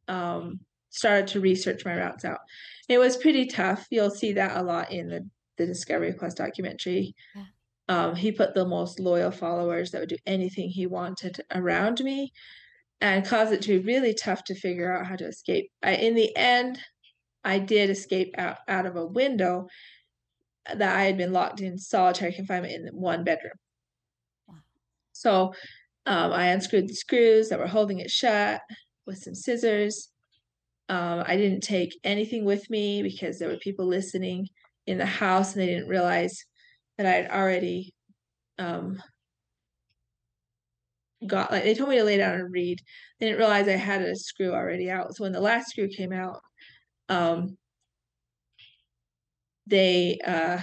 um, 0.10 0.60
started 0.89 1.28
to 1.28 1.39
research 1.39 1.86
my 1.86 1.95
routes 1.95 2.25
out. 2.25 2.39
It 2.88 2.97
was 2.97 3.17
pretty 3.17 3.45
tough. 3.45 3.86
You'll 3.89 4.10
see 4.10 4.34
that 4.34 4.58
a 4.58 4.63
lot 4.63 4.91
in 4.91 5.08
the, 5.10 5.30
the 5.58 5.65
Discovery 5.65 6.13
Plus 6.13 6.34
documentary. 6.34 7.13
Yeah. 7.36 7.43
Um, 7.88 8.15
he 8.15 8.32
put 8.32 8.54
the 8.54 8.65
most 8.65 8.99
loyal 8.99 9.32
followers 9.32 9.91
that 9.91 9.99
would 9.99 10.10
do 10.10 10.17
anything 10.25 10.69
he 10.69 10.86
wanted 10.86 11.41
around 11.54 12.02
me 12.02 12.32
and 13.02 13.25
caused 13.25 13.52
it 13.52 13.62
to 13.63 13.80
be 13.80 13.86
really 13.86 14.13
tough 14.13 14.43
to 14.45 14.56
figure 14.56 14.95
out 14.95 15.08
how 15.08 15.15
to 15.15 15.25
escape. 15.25 15.71
I, 15.84 15.95
in 15.95 16.15
the 16.15 16.36
end, 16.36 16.80
I 17.43 17.60
did 17.60 17.89
escape 17.89 18.36
out, 18.38 18.58
out 18.67 18.86
of 18.86 18.95
a 18.95 19.06
window 19.06 19.67
that 20.71 20.95
I 20.95 21.04
had 21.06 21.17
been 21.17 21.34
locked 21.34 21.62
in 21.62 21.78
solitary 21.78 22.34
confinement 22.34 22.73
in 22.73 22.88
one 22.93 23.23
bedroom. 23.23 23.54
Wow. 24.47 24.56
So 25.13 25.54
um, 26.06 26.32
I 26.32 26.47
unscrewed 26.47 26.88
the 26.88 26.93
screws 26.93 27.49
that 27.49 27.60
were 27.60 27.67
holding 27.67 27.99
it 27.99 28.12
shut 28.12 28.62
with 29.08 29.17
some 29.17 29.36
scissors. 29.36 30.09
Um, 30.89 31.23
I 31.28 31.38
didn't 31.38 31.62
take 31.62 31.97
anything 32.04 32.45
with 32.45 32.69
me 32.69 33.04
because 33.04 33.39
there 33.39 33.49
were 33.49 33.58
people 33.58 33.86
listening 33.86 34.47
in 34.88 34.97
the 34.97 35.06
house 35.06 35.54
and 35.54 35.62
they 35.62 35.67
didn't 35.67 35.88
realize 35.89 36.38
that 36.97 37.06
I 37.08 37.12
had 37.12 37.32
already 37.32 37.93
um, 38.60 39.02
got 41.28 41.52
like 41.52 41.63
they 41.63 41.73
told 41.75 41.89
me 41.89 41.97
to 41.97 42.04
lay 42.04 42.17
down 42.17 42.39
and 42.39 42.52
read. 42.52 42.80
They 43.19 43.28
didn't 43.28 43.39
realize 43.39 43.67
I 43.67 43.71
had 43.73 44.02
a 44.02 44.15
screw 44.15 44.54
already 44.54 44.89
out. 44.89 45.15
So 45.15 45.23
when 45.23 45.34
the 45.34 45.41
last 45.41 45.69
screw 45.69 45.88
came 45.89 46.13
out, 46.13 46.39
um, 47.10 47.58
they 49.67 50.17
uh, 50.25 50.60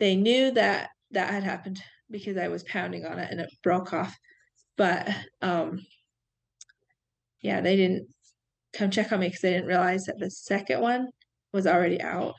they 0.00 0.16
knew 0.16 0.52
that 0.52 0.90
that 1.12 1.30
had 1.30 1.44
happened 1.44 1.82
because 2.10 2.36
I 2.36 2.48
was 2.48 2.64
pounding 2.64 3.06
on 3.06 3.18
it 3.18 3.30
and 3.30 3.40
it 3.40 3.50
broke 3.62 3.92
off. 3.92 4.16
But 4.78 5.08
um, 5.42 5.80
yeah, 7.40 7.60
they 7.60 7.76
didn't 7.76 8.08
come 8.72 8.90
check 8.90 9.12
on 9.12 9.20
me 9.20 9.28
because 9.28 9.40
they 9.40 9.50
didn't 9.50 9.66
realize 9.66 10.04
that 10.04 10.18
the 10.18 10.30
second 10.30 10.80
one 10.80 11.08
was 11.52 11.66
already 11.66 12.00
out. 12.00 12.34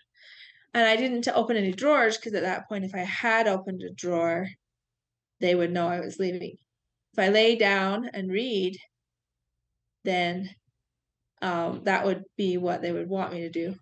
And 0.73 0.85
I 0.85 0.95
didn't 0.95 1.27
open 1.27 1.55
any 1.55 1.71
drawers 1.71 2.17
because 2.17 2.33
at 2.33 2.43
that 2.43 2.67
point, 2.67 2.85
if 2.85 2.95
I 2.95 2.99
had 2.99 3.47
opened 3.47 3.83
a 3.83 3.93
drawer, 3.93 4.47
they 5.39 5.53
would 5.53 5.71
know 5.71 5.87
I 5.87 5.99
was 5.99 6.19
leaving. 6.19 6.55
If 7.13 7.19
I 7.19 7.29
lay 7.29 7.55
down 7.55 8.09
and 8.13 8.31
read, 8.31 8.77
then 10.03 10.49
um, 11.41 11.81
that 11.83 12.05
would 12.05 12.23
be 12.37 12.57
what 12.57 12.81
they 12.81 12.91
would 12.91 13.07
want 13.07 13.33
me 13.33 13.41
to 13.41 13.49
do. 13.49 13.75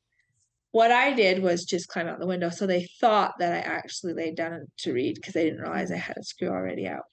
What 0.71 0.91
I 0.91 1.13
did 1.13 1.41
was 1.41 1.65
just 1.65 1.87
climb 1.87 2.07
out 2.07 2.19
the 2.19 2.27
window. 2.27 2.49
So 2.49 2.65
they 2.65 2.87
thought 2.99 3.33
that 3.39 3.53
I 3.53 3.59
actually 3.59 4.13
laid 4.13 4.35
down 4.35 4.65
to 4.79 4.93
read 4.93 5.15
because 5.15 5.33
they 5.33 5.45
didn't 5.45 5.61
realize 5.61 5.91
I 5.91 5.97
had 5.97 6.17
a 6.17 6.23
screw 6.23 6.49
already 6.49 6.87
out. 6.87 7.03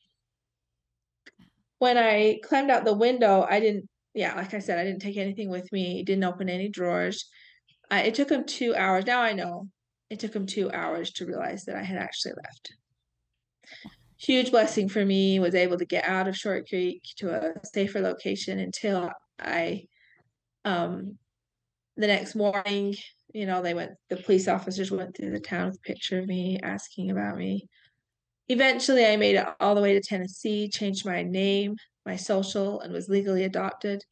When 1.79 1.99
I 1.99 2.41
climbed 2.43 2.71
out 2.71 2.85
the 2.85 2.97
window, 2.97 3.47
I 3.49 3.61
didn't, 3.61 3.89
yeah, 4.15 4.35
like 4.35 4.55
I 4.55 4.59
said, 4.59 4.79
I 4.79 4.85
didn't 4.85 5.03
take 5.03 5.17
anything 5.17 5.51
with 5.51 5.71
me, 5.73 6.03
didn't 6.03 6.25
open 6.25 6.49
any 6.49 6.69
drawers. 6.69 7.27
It 7.91 8.15
took 8.15 8.31
him 8.31 8.45
two 8.45 8.75
hours. 8.75 9.07
Now 9.07 9.23
I 9.23 9.33
know 9.33 9.69
it 10.11 10.21
took 10.21 10.35
him 10.35 10.47
two 10.47 10.71
hours 10.71 11.13
to 11.13 11.27
realize 11.27 11.65
that 11.65 11.77
I 11.77 11.83
had 11.83 11.99
actually 11.99 12.33
left. 12.37 12.73
Huge 14.19 14.51
blessing 14.51 14.89
for 14.89 15.05
me 15.05 15.39
was 15.39 15.55
able 15.55 15.79
to 15.79 15.85
get 15.85 16.05
out 16.05 16.29
of 16.29 16.37
Short 16.37 16.69
Creek 16.69 17.03
to 17.17 17.31
a 17.31 17.53
safer 17.65 18.01
location 18.01 18.59
until 18.59 19.11
I, 19.39 19.85
um, 20.65 21.19
the 21.97 22.07
next 22.07 22.35
morning, 22.35 22.97
you 23.33 23.47
know, 23.47 23.63
they 23.63 23.75
went, 23.75 23.93
the 24.09 24.17
police 24.17 24.49
officers 24.49 24.91
went 24.91 25.17
through 25.17 25.31
the 25.31 25.41
town 25.41 25.67
with 25.67 25.77
a 25.77 25.81
picture 25.81 26.19
of 26.19 26.27
me 26.27 26.59
asking 26.63 27.11
about 27.11 27.37
me. 27.37 27.69
Eventually, 28.49 29.07
I 29.07 29.17
made 29.17 29.37
it 29.37 29.47
all 29.61 29.75
the 29.75 29.83
way 29.83 29.93
to 29.93 30.01
Tennessee, 30.01 30.69
changed 30.69 31.05
my 31.05 31.23
name, 31.23 31.77
my 32.09 32.17
social, 32.17 32.81
and 32.81 32.93
was 32.93 33.09
legally 33.09 33.45
adopted 33.45 34.03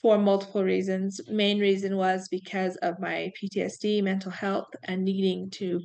for 0.00 0.18
multiple 0.18 0.64
reasons. 0.64 1.20
Main 1.28 1.60
reason 1.60 1.96
was 1.96 2.28
because 2.28 2.76
of 2.76 2.98
my 3.00 3.30
PTSD, 3.40 4.02
mental 4.02 4.32
health, 4.32 4.68
and 4.84 5.04
needing 5.04 5.50
to 5.50 5.80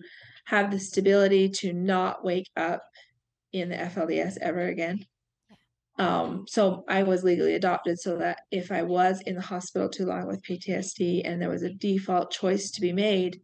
have 0.45 0.71
the 0.71 0.79
stability 0.79 1.49
to 1.49 1.73
not 1.73 2.23
wake 2.23 2.49
up 2.58 2.84
in 3.51 3.69
the 3.69 3.75
FLDS 3.75 4.38
ever 4.41 4.67
again. 4.67 5.06
Um, 5.99 6.45
so 6.47 6.84
I 6.89 7.03
was 7.03 7.23
legally 7.23 7.53
adopted 7.53 7.99
so 7.99 8.17
that 8.17 8.41
if 8.51 8.71
I 8.71 8.82
was 8.82 9.21
in 9.21 9.36
the 9.36 9.41
hospital 9.41 9.89
too 9.89 10.06
long 10.06 10.27
with 10.27 10.43
PTSD 10.43 11.21
and 11.23 11.39
there 11.39 11.49
was 11.49 11.62
a 11.62 11.73
default 11.73 12.32
choice 12.32 12.71
to 12.71 12.82
be 12.82 12.91
made, 12.91 13.41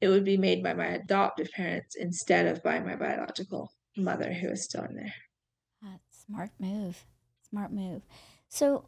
it 0.00 0.08
would 0.08 0.24
be 0.24 0.36
made 0.36 0.62
by 0.62 0.74
my 0.74 0.86
adoptive 0.86 1.50
parents 1.52 1.94
instead 1.94 2.46
of 2.46 2.62
by 2.62 2.80
my 2.80 2.96
biological 2.96 3.70
mother 3.96 4.32
who 4.32 4.48
is 4.48 4.64
still 4.64 4.84
in 4.84 4.96
there. 4.96 5.14
That's 5.82 6.24
smart 6.26 6.50
move. 6.58 7.04
Smart 7.54 7.72
move. 7.72 8.02
So 8.48 8.86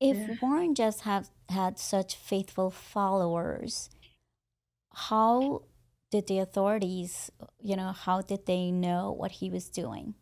if 0.00 0.16
yeah. 0.16 0.36
Warren 0.40 0.76
just 0.76 1.00
have 1.00 1.30
had 1.48 1.80
such 1.80 2.14
faithful 2.14 2.70
followers, 2.70 3.90
how 4.92 5.62
did 6.12 6.28
the 6.28 6.38
authorities, 6.38 7.32
you 7.60 7.74
know, 7.74 7.90
how 7.90 8.22
did 8.22 8.46
they 8.46 8.70
know 8.70 9.10
what 9.10 9.32
he 9.32 9.50
was 9.50 9.68
doing? 9.68 10.14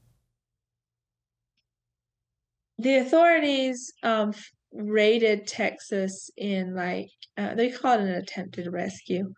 The 2.78 2.96
authorities 2.96 3.92
um, 4.02 4.32
raided 4.72 5.46
Texas 5.46 6.30
in 6.38 6.74
like 6.74 7.10
uh, 7.36 7.54
they 7.54 7.70
called 7.70 8.00
it 8.00 8.08
an 8.08 8.14
attempted 8.14 8.72
rescue. 8.72 9.34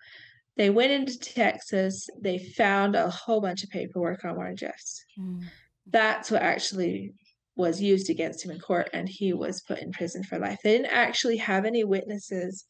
They 0.57 0.71
went 0.71 0.93
into 0.93 1.19
Texas. 1.19 2.09
They 2.21 2.39
found 2.39 2.95
a 2.95 3.11
whole 3.11 3.41
bunch 3.41 3.65
of 3.65 3.71
paperwork 3.71 4.25
on 4.25 4.37
Warren 4.37 4.57
Jeffs. 4.57 5.05
Mm. 5.19 5.43
That's 5.91 6.31
what 6.31 6.43
actually 6.43 7.15
was 7.57 7.81
used 7.81 8.11
against 8.11 8.45
him 8.45 8.51
in 8.51 8.59
court 8.59 8.91
and 8.93 9.09
he 9.09 9.33
was 9.33 9.61
put 9.61 9.79
in 9.79 9.93
prison 9.93 10.25
for 10.25 10.39
life. 10.39 10.59
They 10.63 10.77
didn't 10.77 10.93
actually 10.93 11.37
have 11.39 11.65
any 11.65 11.85
witnesses 11.85 12.65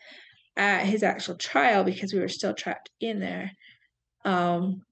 at 0.56 0.84
his 0.84 1.02
actual 1.02 1.36
trial 1.36 1.84
because 1.84 2.12
we 2.12 2.20
were 2.20 2.28
still 2.28 2.54
trapped 2.54 2.90
in 3.00 3.18
there. 3.18 3.50
Um, 4.24 4.82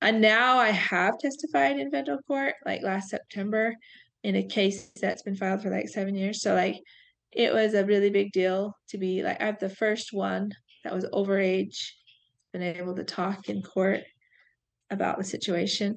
and 0.00 0.20
now 0.20 0.58
I 0.58 0.70
have 0.70 1.18
testified 1.18 1.78
in 1.78 1.90
federal 1.90 2.18
court, 2.22 2.54
like 2.64 2.82
last 2.82 3.08
September, 3.08 3.74
in 4.22 4.36
a 4.36 4.42
case 4.42 4.90
that's 5.00 5.22
been 5.22 5.36
filed 5.36 5.62
for 5.62 5.70
like 5.70 5.88
seven 5.88 6.14
years. 6.14 6.42
So 6.42 6.54
like 6.54 6.76
it 7.32 7.52
was 7.52 7.74
a 7.74 7.84
really 7.84 8.10
big 8.10 8.32
deal 8.32 8.76
to 8.90 8.98
be 8.98 9.22
like 9.22 9.42
I'm 9.42 9.56
the 9.60 9.68
first 9.68 10.12
one 10.12 10.52
that 10.84 10.94
was 10.94 11.06
overage, 11.06 11.90
been 12.52 12.62
able 12.62 12.94
to 12.94 13.04
talk 13.04 13.48
in 13.48 13.62
court 13.62 14.00
about 14.90 15.18
the 15.18 15.24
situation. 15.24 15.96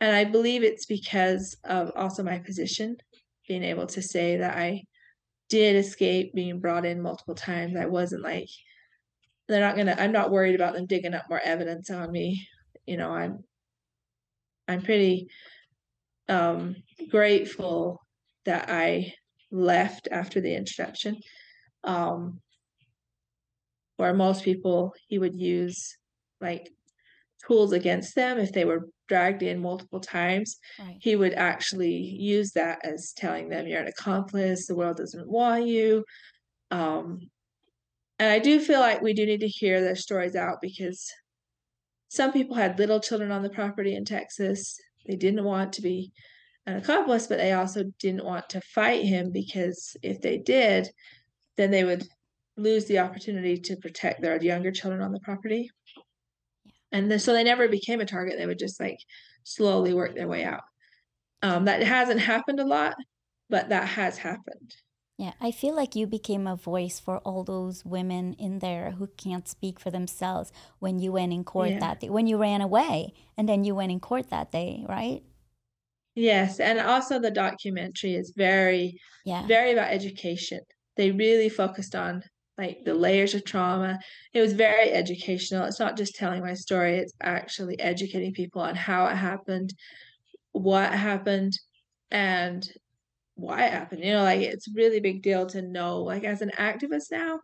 And 0.00 0.14
I 0.14 0.24
believe 0.24 0.62
it's 0.62 0.86
because 0.86 1.56
of 1.64 1.90
also 1.96 2.22
my 2.22 2.38
position, 2.38 2.96
being 3.48 3.62
able 3.62 3.86
to 3.86 4.02
say 4.02 4.36
that 4.38 4.56
I 4.56 4.82
did 5.48 5.76
escape 5.76 6.34
being 6.34 6.60
brought 6.60 6.84
in 6.84 7.00
multiple 7.00 7.34
times. 7.34 7.76
I 7.76 7.86
wasn't 7.86 8.22
like 8.22 8.48
they're 9.48 9.60
not 9.60 9.76
gonna 9.76 9.96
I'm 9.98 10.12
not 10.12 10.30
worried 10.30 10.54
about 10.54 10.74
them 10.74 10.86
digging 10.86 11.14
up 11.14 11.24
more 11.30 11.40
evidence 11.40 11.90
on 11.90 12.10
me. 12.10 12.46
You 12.86 12.96
know, 12.96 13.10
I'm 13.10 13.44
I'm 14.68 14.82
pretty 14.82 15.28
um 16.28 16.76
grateful 17.10 18.00
that 18.44 18.68
I 18.68 19.12
left 19.50 20.08
after 20.10 20.40
the 20.40 20.54
introduction. 20.54 21.18
Um 21.84 22.40
where 23.96 24.12
most 24.12 24.44
people 24.44 24.92
he 25.08 25.18
would 25.18 25.34
use 25.34 25.96
like 26.40 26.68
tools 27.46 27.72
against 27.72 28.14
them 28.14 28.38
if 28.38 28.52
they 28.52 28.64
were 28.64 28.88
dragged 29.08 29.42
in 29.42 29.60
multiple 29.60 30.00
times. 30.00 30.56
Right. 30.78 30.96
he 31.00 31.16
would 31.16 31.34
actually 31.34 31.94
use 31.94 32.52
that 32.52 32.84
as 32.84 33.12
telling 33.16 33.48
them 33.48 33.66
you're 33.66 33.80
an 33.80 33.88
accomplice 33.88 34.66
the 34.66 34.76
world 34.76 34.96
doesn't 34.96 35.28
want 35.28 35.66
you. 35.66 36.04
Um, 36.70 37.20
and 38.18 38.30
i 38.30 38.38
do 38.38 38.58
feel 38.60 38.80
like 38.80 39.02
we 39.02 39.12
do 39.12 39.26
need 39.26 39.40
to 39.40 39.48
hear 39.48 39.80
their 39.80 39.94
stories 39.94 40.34
out 40.34 40.58
because 40.62 41.12
some 42.08 42.32
people 42.32 42.56
had 42.56 42.78
little 42.78 43.00
children 43.00 43.30
on 43.30 43.42
the 43.42 43.50
property 43.50 43.94
in 43.94 44.04
texas. 44.04 44.78
They 45.06 45.16
didn't 45.16 45.44
want 45.44 45.74
to 45.74 45.82
be 45.82 46.12
an 46.66 46.76
accomplice 46.76 47.26
but 47.26 47.38
they 47.38 47.52
also 47.52 47.84
didn't 48.00 48.24
want 48.24 48.48
to 48.50 48.60
fight 48.60 49.04
him 49.04 49.30
because 49.32 49.96
if 50.02 50.20
they 50.20 50.38
did 50.38 50.88
then 51.56 51.70
they 51.70 51.84
would 51.84 52.06
lose 52.56 52.86
the 52.86 52.98
opportunity 52.98 53.58
to 53.58 53.76
protect 53.76 54.20
their 54.20 54.42
younger 54.42 54.72
children 54.72 55.02
on 55.02 55.12
the 55.12 55.20
property 55.20 55.70
and 56.92 57.10
then, 57.10 57.18
so 57.18 57.32
they 57.32 57.44
never 57.44 57.68
became 57.68 58.00
a 58.00 58.06
target. 58.06 58.36
They 58.38 58.46
would 58.46 58.58
just 58.58 58.80
like 58.80 58.98
slowly 59.44 59.92
work 59.92 60.14
their 60.14 60.28
way 60.28 60.44
out. 60.44 60.62
Um, 61.42 61.66
that 61.66 61.82
hasn't 61.82 62.20
happened 62.20 62.60
a 62.60 62.64
lot 62.64 62.94
but 63.48 63.68
that 63.68 63.88
has 63.88 64.18
happened. 64.18 64.74
Yeah 65.18 65.32
i 65.40 65.50
feel 65.50 65.74
like 65.74 65.96
you 65.96 66.06
became 66.06 66.46
a 66.46 66.56
voice 66.56 67.00
for 67.00 67.18
all 67.18 67.42
those 67.42 67.86
women 67.86 68.34
in 68.34 68.58
there 68.58 68.90
who 68.98 69.06
can't 69.16 69.48
speak 69.48 69.80
for 69.80 69.90
themselves 69.90 70.52
when 70.78 70.98
you 70.98 71.10
went 71.12 71.32
in 71.32 71.42
court 71.42 71.70
yeah. 71.70 71.78
that 71.78 72.00
day 72.00 72.10
when 72.10 72.26
you 72.26 72.36
ran 72.36 72.60
away 72.60 73.14
and 73.36 73.48
then 73.48 73.64
you 73.64 73.74
went 73.74 73.90
in 73.90 73.98
court 73.98 74.28
that 74.28 74.52
day 74.52 74.84
right? 74.86 75.22
Yes 76.14 76.60
and 76.60 76.78
also 76.78 77.18
the 77.18 77.30
documentary 77.30 78.14
is 78.14 78.34
very 78.36 79.00
yeah. 79.24 79.46
very 79.46 79.72
about 79.72 79.90
education. 79.90 80.60
They 80.98 81.10
really 81.12 81.48
focused 81.48 81.94
on 81.94 82.22
like 82.58 82.84
the 82.84 82.94
layers 82.94 83.34
of 83.34 83.44
trauma. 83.44 83.98
It 84.32 84.40
was 84.40 84.52
very 84.52 84.90
educational. 84.90 85.64
It's 85.64 85.80
not 85.80 85.96
just 85.96 86.16
telling 86.16 86.42
my 86.42 86.54
story, 86.54 86.98
it's 86.98 87.12
actually 87.20 87.78
educating 87.78 88.32
people 88.32 88.62
on 88.62 88.74
how 88.74 89.06
it 89.06 89.16
happened, 89.16 89.74
what 90.52 90.92
happened, 90.92 91.58
and 92.10 92.66
why 93.34 93.66
it 93.66 93.72
happened. 93.72 94.02
You 94.02 94.12
know, 94.12 94.22
like 94.22 94.40
it's 94.40 94.68
really 94.74 95.00
big 95.00 95.22
deal 95.22 95.46
to 95.46 95.62
know, 95.62 96.02
like 96.02 96.24
as 96.24 96.42
an 96.42 96.52
activist 96.58 97.10
now. 97.10 97.40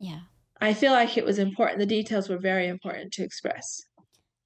Yeah. 0.00 0.20
I 0.60 0.72
feel 0.72 0.92
like 0.92 1.18
it 1.18 1.24
was 1.24 1.38
important. 1.38 1.80
The 1.80 1.86
details 1.86 2.28
were 2.28 2.38
very 2.38 2.68
important 2.68 3.12
to 3.14 3.22
express. 3.22 3.82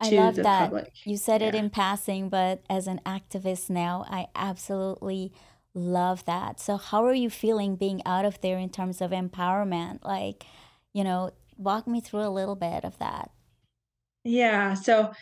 I 0.01 0.11
love 0.11 0.37
that. 0.37 0.71
Public. 0.71 0.93
You 1.05 1.17
said 1.17 1.41
yeah. 1.41 1.49
it 1.49 1.55
in 1.55 1.71
passing, 1.71 2.29
but 2.29 2.63
as 2.71 2.87
an 2.87 3.01
activist 3.05 3.69
now, 3.69 4.05
I 4.09 4.27
absolutely 4.35 5.33
Love 5.79 6.25
that. 6.25 6.59
So, 6.59 6.77
how 6.77 7.05
are 7.07 7.15
you 7.15 7.31
feeling 7.31 7.77
being 7.77 8.03
out 8.05 8.25
of 8.25 8.41
there 8.41 8.59
in 8.59 8.69
terms 8.69 9.01
of 9.01 9.13
empowerment? 9.13 10.05
Like, 10.05 10.45
you 10.93 11.05
know, 11.05 11.31
walk 11.57 11.87
me 11.87 12.01
through 12.01 12.23
a 12.23 12.31
little 12.31 12.57
bit 12.57 12.85
of 12.85 12.99
that. 12.99 13.31
Yeah. 14.25 14.75
So, 14.75 15.13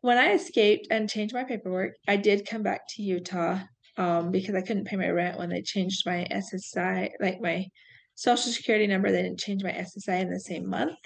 when 0.00 0.16
I 0.16 0.32
escaped 0.32 0.86
and 0.90 1.10
changed 1.10 1.34
my 1.34 1.44
paperwork, 1.44 1.96
I 2.08 2.16
did 2.16 2.48
come 2.48 2.62
back 2.62 2.88
to 2.90 3.02
Utah 3.02 3.58
um, 3.98 4.30
because 4.30 4.54
I 4.54 4.62
couldn't 4.62 4.86
pay 4.86 4.96
my 4.96 5.10
rent 5.10 5.38
when 5.38 5.50
they 5.50 5.60
changed 5.60 6.06
my 6.06 6.26
SSI, 6.30 7.10
like 7.20 7.42
my 7.42 7.66
social 8.14 8.50
security 8.50 8.86
number. 8.86 9.12
They 9.12 9.22
didn't 9.22 9.40
change 9.40 9.62
my 9.62 9.72
SSI 9.72 10.22
in 10.22 10.30
the 10.30 10.40
same 10.40 10.66
month. 10.66 10.96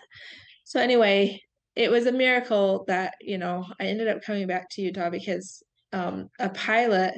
So, 0.63 0.79
anyway, 0.81 1.41
it 1.75 1.91
was 1.91 2.07
a 2.07 2.13
miracle 2.13 2.85
that, 2.87 3.15
you 3.21 3.39
know, 3.39 3.65
I 3.81 3.87
ended 3.87 4.07
up 4.07 4.23
coming 4.23 4.47
back 4.47 4.69
to 4.71 4.83
Utah 4.83 5.11
because 5.11 5.65
um, 5.93 6.29
a 6.39 6.49
pilot 6.51 7.15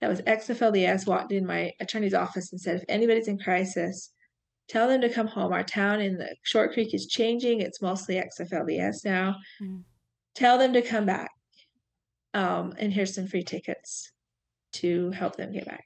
that 0.00 0.08
was 0.08 0.20
XFLDS 0.22 1.06
walked 1.06 1.32
in 1.32 1.46
my 1.46 1.72
attorney's 1.80 2.14
office 2.14 2.52
and 2.52 2.60
said, 2.60 2.76
if 2.76 2.84
anybody's 2.88 3.28
in 3.28 3.38
crisis, 3.38 4.12
tell 4.68 4.86
them 4.88 5.00
to 5.00 5.08
come 5.08 5.26
home. 5.26 5.52
Our 5.52 5.64
town 5.64 6.00
in 6.00 6.18
the 6.18 6.34
Short 6.42 6.72
Creek 6.72 6.94
is 6.94 7.06
changing. 7.06 7.60
It's 7.60 7.82
mostly 7.82 8.16
XFLDS 8.16 9.04
now. 9.04 9.36
Mm. 9.60 9.82
Tell 10.34 10.58
them 10.58 10.72
to 10.74 10.82
come 10.82 11.06
back. 11.06 11.30
Um, 12.34 12.74
and 12.78 12.92
here's 12.92 13.14
some 13.14 13.26
free 13.26 13.42
tickets 13.42 14.12
to 14.74 15.10
help 15.10 15.36
them 15.36 15.52
get 15.52 15.66
back. 15.66 15.84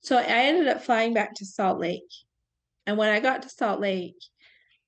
So 0.00 0.18
I 0.18 0.22
ended 0.22 0.68
up 0.68 0.84
flying 0.84 1.14
back 1.14 1.34
to 1.34 1.44
Salt 1.44 1.80
Lake. 1.80 2.02
And 2.86 2.96
when 2.96 3.10
I 3.10 3.18
got 3.18 3.42
to 3.42 3.48
Salt 3.48 3.80
Lake, 3.80 4.14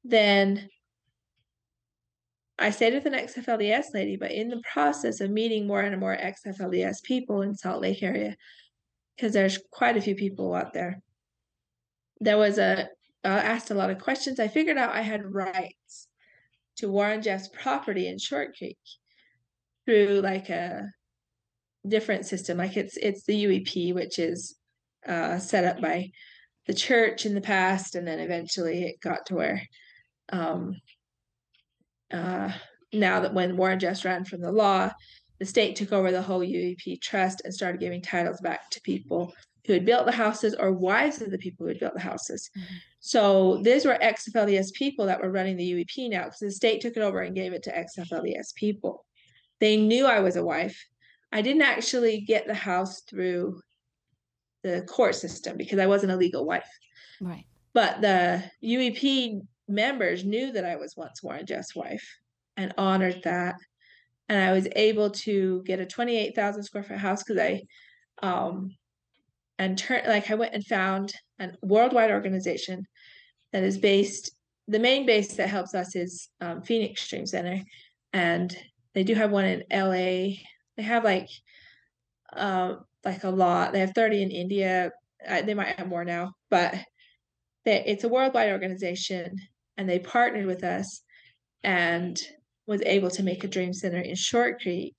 then 0.05 0.69
I 2.59 2.71
stayed 2.71 2.95
with 2.95 3.07
an 3.07 3.13
XFLDS 3.13 3.95
lady, 3.95 4.17
but 4.17 4.33
in 4.33 4.49
the 4.49 4.63
process 4.73 5.21
of 5.21 5.31
meeting 5.31 5.67
more 5.67 5.81
and 5.81 5.99
more 6.01 6.17
XFLDS 6.17 7.03
people 7.03 7.43
in 7.43 7.55
Salt 7.55 7.81
Lake 7.81 8.03
area, 8.03 8.37
because 9.17 9.33
there's 9.33 9.59
quite 9.71 9.97
a 9.97 10.01
few 10.01 10.17
people 10.17 10.55
out 10.55 10.73
there, 10.73 11.01
there 12.21 12.39
was 12.39 12.59
a 12.59 12.89
I 13.25 13.31
asked 13.31 13.71
a 13.71 13.75
lot 13.75 13.91
of 13.91 13.99
questions. 13.99 14.41
I 14.41 14.49
figured 14.49 14.79
out 14.79 14.95
I 14.95 15.03
had 15.03 15.35
rights 15.35 16.09
to 16.77 16.89
Warren 16.89 17.23
Jeff's 17.23 17.49
property 17.49 18.09
in 18.09 18.19
Short 18.19 18.57
Creek 18.57 18.79
through 19.87 20.21
like 20.23 20.49
a 20.49 20.89
different 21.87 22.27
system. 22.27 22.59
Like 22.59 22.77
it's 22.77 22.97
it's 22.97 23.25
the 23.25 23.45
UEP, 23.45 23.95
which 23.95 24.19
is 24.19 24.57
uh, 25.07 25.39
set 25.39 25.65
up 25.65 25.81
by 25.81 26.11
the 26.67 26.75
church 26.75 27.27
in 27.27 27.35
the 27.35 27.41
past, 27.41 27.95
and 27.95 28.07
then 28.07 28.21
eventually 28.21 28.85
it 28.85 29.01
got 29.01 29.27
to 29.27 29.35
where 29.35 29.63
um, 30.31 30.75
uh, 32.13 32.51
now 32.93 33.21
that 33.21 33.35
when 33.35 33.57
Warren 33.57 33.79
Jeffs 33.79 34.05
ran 34.05 34.25
from 34.25 34.41
the 34.41 34.53
law, 34.53 34.91
the 35.39 35.45
state 35.45 35.77
took 35.77 35.93
over 35.93 36.11
the 36.11 36.23
whole 36.23 36.41
UEP 36.41 37.01
trust 37.01 37.43
and 37.45 37.55
started 37.55 37.81
giving 37.81 38.03
titles 38.03 38.41
back 38.41 38.71
to 38.71 38.81
people 38.81 39.33
who 39.67 39.75
had 39.75 39.85
built 39.85 40.07
the 40.07 40.13
houses 40.13 40.55
or 40.59 40.73
wives 40.73 41.21
of 41.21 41.31
the 41.31 41.39
people 41.39 41.65
who 41.65 41.69
had 41.69 41.79
built 41.79 41.95
the 41.95 42.01
houses. 42.01 42.51
Mm-hmm. 42.59 42.75
So 43.01 43.61
these 43.63 43.85
were 43.85 43.99
ex-FLDS 44.01 44.73
people 44.73 45.07
that 45.07 45.21
were 45.21 45.31
running 45.31 45.57
the 45.57 45.73
UEP 45.73 46.11
now 46.11 46.25
because 46.25 46.39
the 46.41 46.51
state 46.51 46.81
took 46.81 46.97
it 46.97 47.03
over 47.03 47.21
and 47.21 47.35
gave 47.35 47.53
it 47.53 47.63
to 47.65 47.77
ex-FLDS 47.77 48.55
people. 48.55 49.05
They 49.61 49.77
knew 49.77 50.07
I 50.07 50.21
was 50.21 50.37
a 50.37 50.45
wife. 50.45 50.83
I 51.33 51.43
didn't 51.43 51.63
actually 51.63 52.23
get 52.23 52.47
the 52.47 52.55
house 52.55 53.03
through 53.03 53.61
the 54.63 54.83
court 54.89 55.15
system 55.15 55.57
because 55.57 55.79
I 55.79 55.87
wasn't 55.87 56.13
a 56.13 56.17
legal 56.17 56.47
wife. 56.47 56.69
Right. 57.21 57.45
But 57.75 58.01
the 58.01 58.43
UEP 58.65 59.43
members 59.69 60.25
knew 60.25 60.53
that 60.53 60.65
I 60.65 60.77
was 60.77 60.95
once 60.97 61.23
Warren 61.23 61.47
Jeff's 61.47 61.75
wife 61.77 62.07
and 62.57 62.75
honored 62.77 63.23
that. 63.25 63.57
And 64.29 64.43
I 64.43 64.53
was 64.53 64.69
able 64.75 65.11
to 65.11 65.63
get 65.65 65.81
a 65.81 65.87
28,000 65.87 66.63
square 66.63 66.83
foot 66.83 66.99
house 66.99 67.23
because 67.23 67.41
I, 67.41 67.63
um, 68.23 68.75
and 69.59 69.77
turn 69.79 70.03
like 70.07 70.31
I 70.31 70.35
went 70.35 70.55
and 70.55 70.65
found 70.65 71.13
a 71.41 71.51
worldwide 71.63 72.11
organization 72.11 72.87
that 73.53 73.63
is 73.63 73.79
based. 73.79 74.33
The 74.69 74.79
main 74.79 75.07
base 75.07 75.35
that 75.37 75.49
helps 75.49 75.75
us 75.75 75.97
is 75.97 76.29
um, 76.41 76.63
Phoenix 76.63 77.09
Dream 77.09 77.27
Center, 77.27 77.63
and 78.13 78.55
they 78.95 79.03
do 79.03 79.15
have 79.15 79.31
one 79.31 79.47
in 79.47 79.65
LA. 79.73 80.37
They 80.77 80.83
have 80.83 81.05
like, 81.05 81.29
um, 82.35 82.85
like 83.05 83.25
a 83.25 83.31
lot. 83.31 83.73
They 83.73 83.81
have 83.81 83.93
30 83.95 84.23
in 84.23 84.31
India. 84.31 84.91
I, 85.27 85.41
they 85.43 85.55
might 85.55 85.79
have 85.79 85.89
more 85.89 86.05
now, 86.05 86.33
but 86.51 86.75
they, 87.65 87.83
it's 87.87 88.05
a 88.05 88.09
worldwide 88.09 88.51
organization 88.51 89.39
and 89.79 89.89
they 89.89 90.01
partnered 90.01 90.45
with 90.45 90.65
us 90.65 91.03
and 91.63 92.21
was 92.67 92.83
able 92.85 93.11
to 93.11 93.23
make 93.23 93.45
a 93.45 93.49
dream 93.49 93.73
center 93.73 94.01
in 94.01 94.15
Short 94.15 94.61
Creek. 94.61 94.97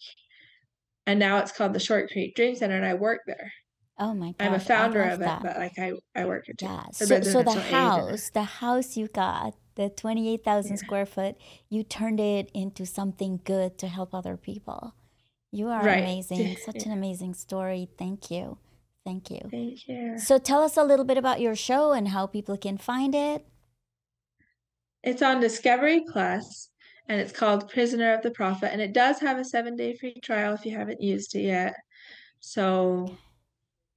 And 1.06 1.20
now 1.20 1.38
it's 1.38 1.52
called 1.52 1.74
the 1.74 1.80
Short 1.80 2.10
Creek 2.12 2.36
Dream 2.36 2.56
Center, 2.56 2.76
and 2.76 2.86
I 2.86 2.94
work 2.96 3.22
there. 3.28 3.52
Oh 4.00 4.14
my 4.14 4.28
god! 4.28 4.36
I'm 4.40 4.54
a 4.54 4.60
founder 4.60 5.04
of 5.04 5.22
it, 5.22 5.30
but 5.42 5.58
like 5.58 5.78
I, 5.78 5.92
I 6.16 6.26
work 6.26 6.46
too. 6.46 6.54
Yeah. 6.62 6.84
So, 6.94 7.22
so 7.22 7.44
the 7.44 7.60
house, 7.60 8.30
the 8.30 8.44
house 8.44 8.96
you 8.96 9.08
got, 9.08 9.56
the 9.76 9.90
twenty 9.90 10.30
eight 10.30 10.44
thousand 10.44 10.78
yeah. 10.78 10.84
square 10.84 11.06
foot, 11.06 11.36
you 11.70 11.84
turned 11.84 12.20
it 12.20 12.50
into 12.54 12.86
something 12.86 13.42
good 13.44 13.78
to 13.80 13.88
help 13.88 14.14
other 14.14 14.38
people. 14.38 14.96
You 15.52 15.68
are 15.68 15.84
Right. 15.84 16.04
amazing. 16.04 16.58
Such 16.66 16.86
an 16.86 16.92
amazing 16.92 17.34
story. 17.34 17.90
Thank 17.98 18.32
you. 18.32 18.58
Thank 19.04 19.32
you. 19.32 19.42
Thank 19.50 19.88
you. 19.88 20.20
So 20.20 20.38
tell 20.38 20.62
us 20.62 20.78
a 20.78 20.84
little 20.84 21.06
bit 21.06 21.18
about 21.18 21.42
your 21.42 21.56
show 21.56 21.92
and 21.92 22.10
how 22.10 22.28
people 22.28 22.56
can 22.56 22.78
find 22.78 23.16
it. 23.16 23.46
It's 25.04 25.22
on 25.22 25.40
Discovery 25.40 26.02
Plus, 26.12 26.70
and 27.08 27.20
it's 27.22 27.32
called 27.32 27.70
Prisoner 27.70 28.14
of 28.14 28.22
the 28.22 28.32
Prophet, 28.32 28.72
and 28.72 28.82
it 28.82 28.94
does 28.94 29.20
have 29.20 29.38
a 29.38 29.46
seven 29.46 29.76
day 29.76 29.96
free 29.96 30.20
trial 30.22 30.54
if 30.54 30.66
you 30.66 30.76
haven't 30.78 31.02
used 31.02 31.36
it 31.36 31.42
yet. 31.42 31.74
So, 32.40 33.18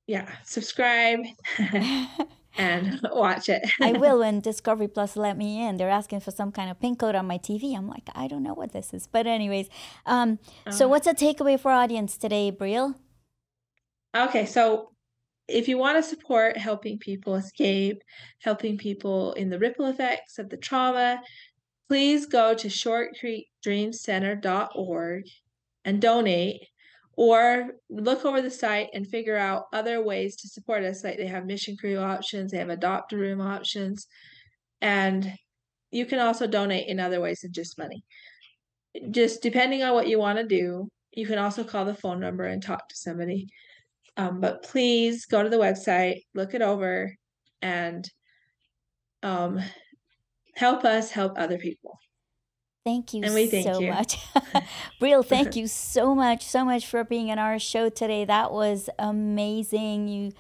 yeah, 0.07 0.29
subscribe 0.45 1.21
and 2.57 3.01
watch 3.13 3.49
it. 3.49 3.63
I 3.81 3.93
will 3.93 4.19
when 4.21 4.41
Discovery 4.41 4.89
Plus 4.89 5.17
let 5.17 5.37
me 5.37 5.67
in. 5.67 5.77
They're 5.77 5.91
asking 5.91 6.21
for 6.21 6.31
some 6.31 6.53
kind 6.53 6.71
of 6.71 6.81
pin 6.81 6.97
code 6.97 7.15
on 7.15 7.27
my 7.27 7.39
TV. 7.39 7.77
I'm 7.77 7.89
like, 7.89 8.09
I 8.15 8.29
don't 8.29 8.43
know 8.43 8.55
what 8.55 8.73
this 8.73 8.93
is. 8.95 9.07
But 9.07 9.27
anyways, 9.27 9.69
um, 10.07 10.39
so 10.71 10.87
Uh, 10.87 10.89
what's 10.89 11.07
a 11.07 11.15
takeaway 11.15 11.59
for 11.59 11.71
audience 11.73 12.17
today, 12.19 12.51
Briell? 12.51 12.95
Okay, 14.17 14.45
so 14.47 14.91
if 15.49 15.67
you 15.69 15.79
want 15.79 15.97
to 15.97 16.03
support 16.03 16.57
helping 16.57 16.99
people 16.99 17.35
escape, 17.35 18.01
helping 18.41 18.79
people 18.79 19.33
in 19.35 19.51
the 19.51 19.59
ripple 19.59 19.87
effects 19.87 20.39
of 20.39 20.49
the 20.49 20.57
trauma, 20.57 21.21
please 21.89 22.27
go 22.27 22.55
to 22.55 22.69
shortcreekdreamcenter.org 22.69 25.25
and 25.85 26.01
donate 26.01 26.69
or 27.15 27.73
look 27.91 28.25
over 28.25 28.41
the 28.41 28.51
site 28.51 28.89
and 28.95 29.07
figure 29.07 29.37
out 29.37 29.67
other 29.73 30.03
ways 30.03 30.37
to 30.37 30.49
support 30.49 30.83
us 30.85 31.05
like 31.05 31.19
they 31.19 31.27
have 31.27 31.45
mission 31.45 31.77
crew 31.77 31.99
options 31.99 32.51
they 32.51 32.57
have 32.57 32.71
adopt 32.71 33.13
a 33.13 33.19
room 33.19 33.43
options 33.43 34.07
and 34.81 35.31
you 35.91 36.07
can 36.07 36.21
also 36.21 36.47
donate 36.47 36.89
in 36.89 36.99
other 36.99 37.21
ways 37.21 37.41
than 37.41 37.53
just 37.53 37.77
money. 37.77 38.03
Just 39.11 39.43
depending 39.43 39.83
on 39.83 39.93
what 39.93 40.09
you 40.09 40.19
want 40.19 40.39
to 40.39 40.47
do 40.47 40.89
you 41.13 41.27
can 41.27 41.39
also 41.39 41.63
call 41.63 41.85
the 41.85 41.95
phone 41.95 42.21
number 42.21 42.45
and 42.45 42.63
talk 42.63 42.89
to 42.89 42.97
somebody 42.97 43.49
um, 44.17 44.41
but 44.41 44.63
please 44.63 45.27
go 45.27 45.43
to 45.43 45.49
the 45.49 45.57
website 45.57 46.23
look 46.35 46.55
it 46.55 46.63
over 46.63 47.15
and 47.61 48.11
um, 49.23 49.61
help 50.57 50.85
us 50.85 51.11
help 51.11 51.39
other 51.39 51.59
people 51.59 51.99
Thank 52.85 53.15
you 53.15 53.23
And 53.23 53.33
we 53.35 53.47
thank 53.47 53.65
so 53.65 53.81
you. 53.81 53.91
much. 53.91 54.19
Briell, 54.99 55.23
thank 55.23 55.55
you 55.57 55.69
so 55.69 56.15
much, 56.15 56.45
so 56.45 56.65
much 56.65 56.87
for 56.87 57.05
being 57.05 57.31
on 57.31 57.39
our 57.39 57.59
show 57.59 57.89
today. 57.89 58.25
That 58.25 58.53
was 58.53 58.91
amazing. 58.99 60.09
You 60.09 60.33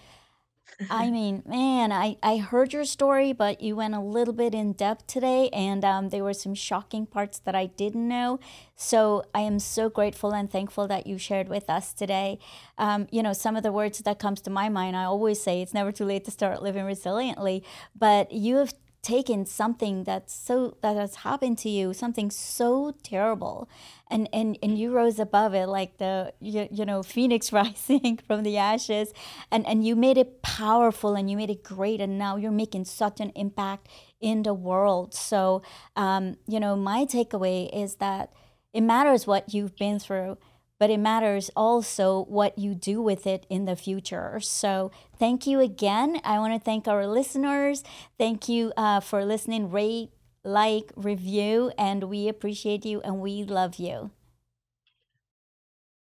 I 0.90 1.11
mean, 1.11 1.42
man, 1.46 1.92
I, 1.92 2.16
I 2.22 2.38
heard 2.38 2.72
your 2.72 2.85
story, 2.85 3.33
but 3.33 3.61
you 3.61 3.77
went 3.77 3.94
a 3.94 4.01
little 4.01 4.35
bit 4.35 4.53
in 4.53 4.72
depth 4.72 5.07
today, 5.07 5.48
and 5.53 5.85
um, 5.85 6.09
there 6.09 6.25
were 6.25 6.35
some 6.35 6.55
shocking 6.55 7.07
parts 7.07 7.38
that 7.40 7.55
I 7.55 7.66
didn't 7.66 8.09
know. 8.09 8.40
So 8.75 9.22
I 9.33 9.40
am 9.40 9.61
so 9.61 9.88
grateful 9.88 10.35
and 10.35 10.51
thankful 10.51 10.88
that 10.88 11.07
you 11.07 11.18
shared 11.18 11.48
with 11.48 11.70
us 11.70 11.92
today. 11.92 12.40
Um, 12.79 13.07
you 13.12 13.22
know, 13.22 13.33
some 13.33 13.55
of 13.55 13.62
the 13.62 13.70
words 13.70 13.98
that 14.01 14.18
comes 14.18 14.40
to 14.42 14.51
my 14.51 14.68
mind, 14.68 14.96
I 14.96 15.05
always 15.05 15.40
say 15.40 15.62
it's 15.62 15.72
never 15.72 15.92
too 15.92 16.05
late 16.05 16.25
to 16.25 16.33
start 16.33 16.62
living 16.62 16.85
resiliently, 16.85 17.62
but 17.94 18.33
you 18.33 18.57
have 18.57 18.75
taken 19.02 19.44
something 19.44 20.04
that's 20.04 20.32
so 20.32 20.76
that 20.80 20.96
has 20.96 21.16
happened 21.16 21.58
to 21.58 21.68
you 21.68 21.92
something 21.92 22.30
so 22.30 22.94
terrible. 23.02 23.68
And 24.08 24.28
and 24.32 24.56
and 24.62 24.78
you 24.78 24.92
rose 24.92 25.18
above 25.18 25.54
it 25.54 25.66
like 25.66 25.98
the 25.98 26.32
you, 26.40 26.68
you 26.70 26.84
know 26.84 27.02
phoenix 27.14 27.52
rising 27.52 28.18
from 28.26 28.42
the 28.44 28.56
ashes. 28.56 29.12
And 29.50 29.66
and 29.66 29.84
you 29.84 29.96
made 29.96 30.18
it 30.18 30.42
powerful 30.42 31.14
and 31.14 31.30
you 31.30 31.36
made 31.36 31.50
it 31.50 31.64
great. 31.64 32.00
And 32.00 32.18
now 32.18 32.36
you're 32.36 32.52
making 32.52 32.84
such 32.84 33.20
an 33.20 33.30
impact 33.34 33.88
in 34.20 34.44
the 34.44 34.54
world. 34.54 35.14
So 35.14 35.62
um, 35.96 36.36
you 36.46 36.60
know 36.60 36.76
my 36.76 37.04
takeaway 37.04 37.68
is 37.72 37.96
that 37.96 38.32
it 38.72 38.82
matters 38.82 39.26
what 39.26 39.52
you've 39.52 39.76
been 39.76 39.98
through 39.98 40.38
but 40.83 40.90
it 40.90 40.99
matters 40.99 41.49
also 41.55 42.25
what 42.25 42.59
you 42.59 42.75
do 42.75 43.01
with 43.01 43.25
it 43.25 43.47
in 43.49 43.66
the 43.66 43.77
future. 43.77 44.40
So, 44.40 44.90
thank 45.16 45.47
you 45.47 45.61
again. 45.61 46.21
I 46.25 46.40
want 46.40 46.55
to 46.55 46.59
thank 46.59 46.88
our 46.88 47.07
listeners. 47.07 47.85
Thank 48.18 48.49
you 48.49 48.73
uh, 48.77 48.99
for 48.99 49.25
listening, 49.25 49.71
rate, 49.71 50.11
like, 50.42 50.90
review, 50.97 51.71
and 51.79 52.03
we 52.11 52.27
appreciate 52.27 52.85
you 52.85 53.01
and 53.03 53.21
we 53.21 53.45
love 53.45 53.77
you. 53.77 54.11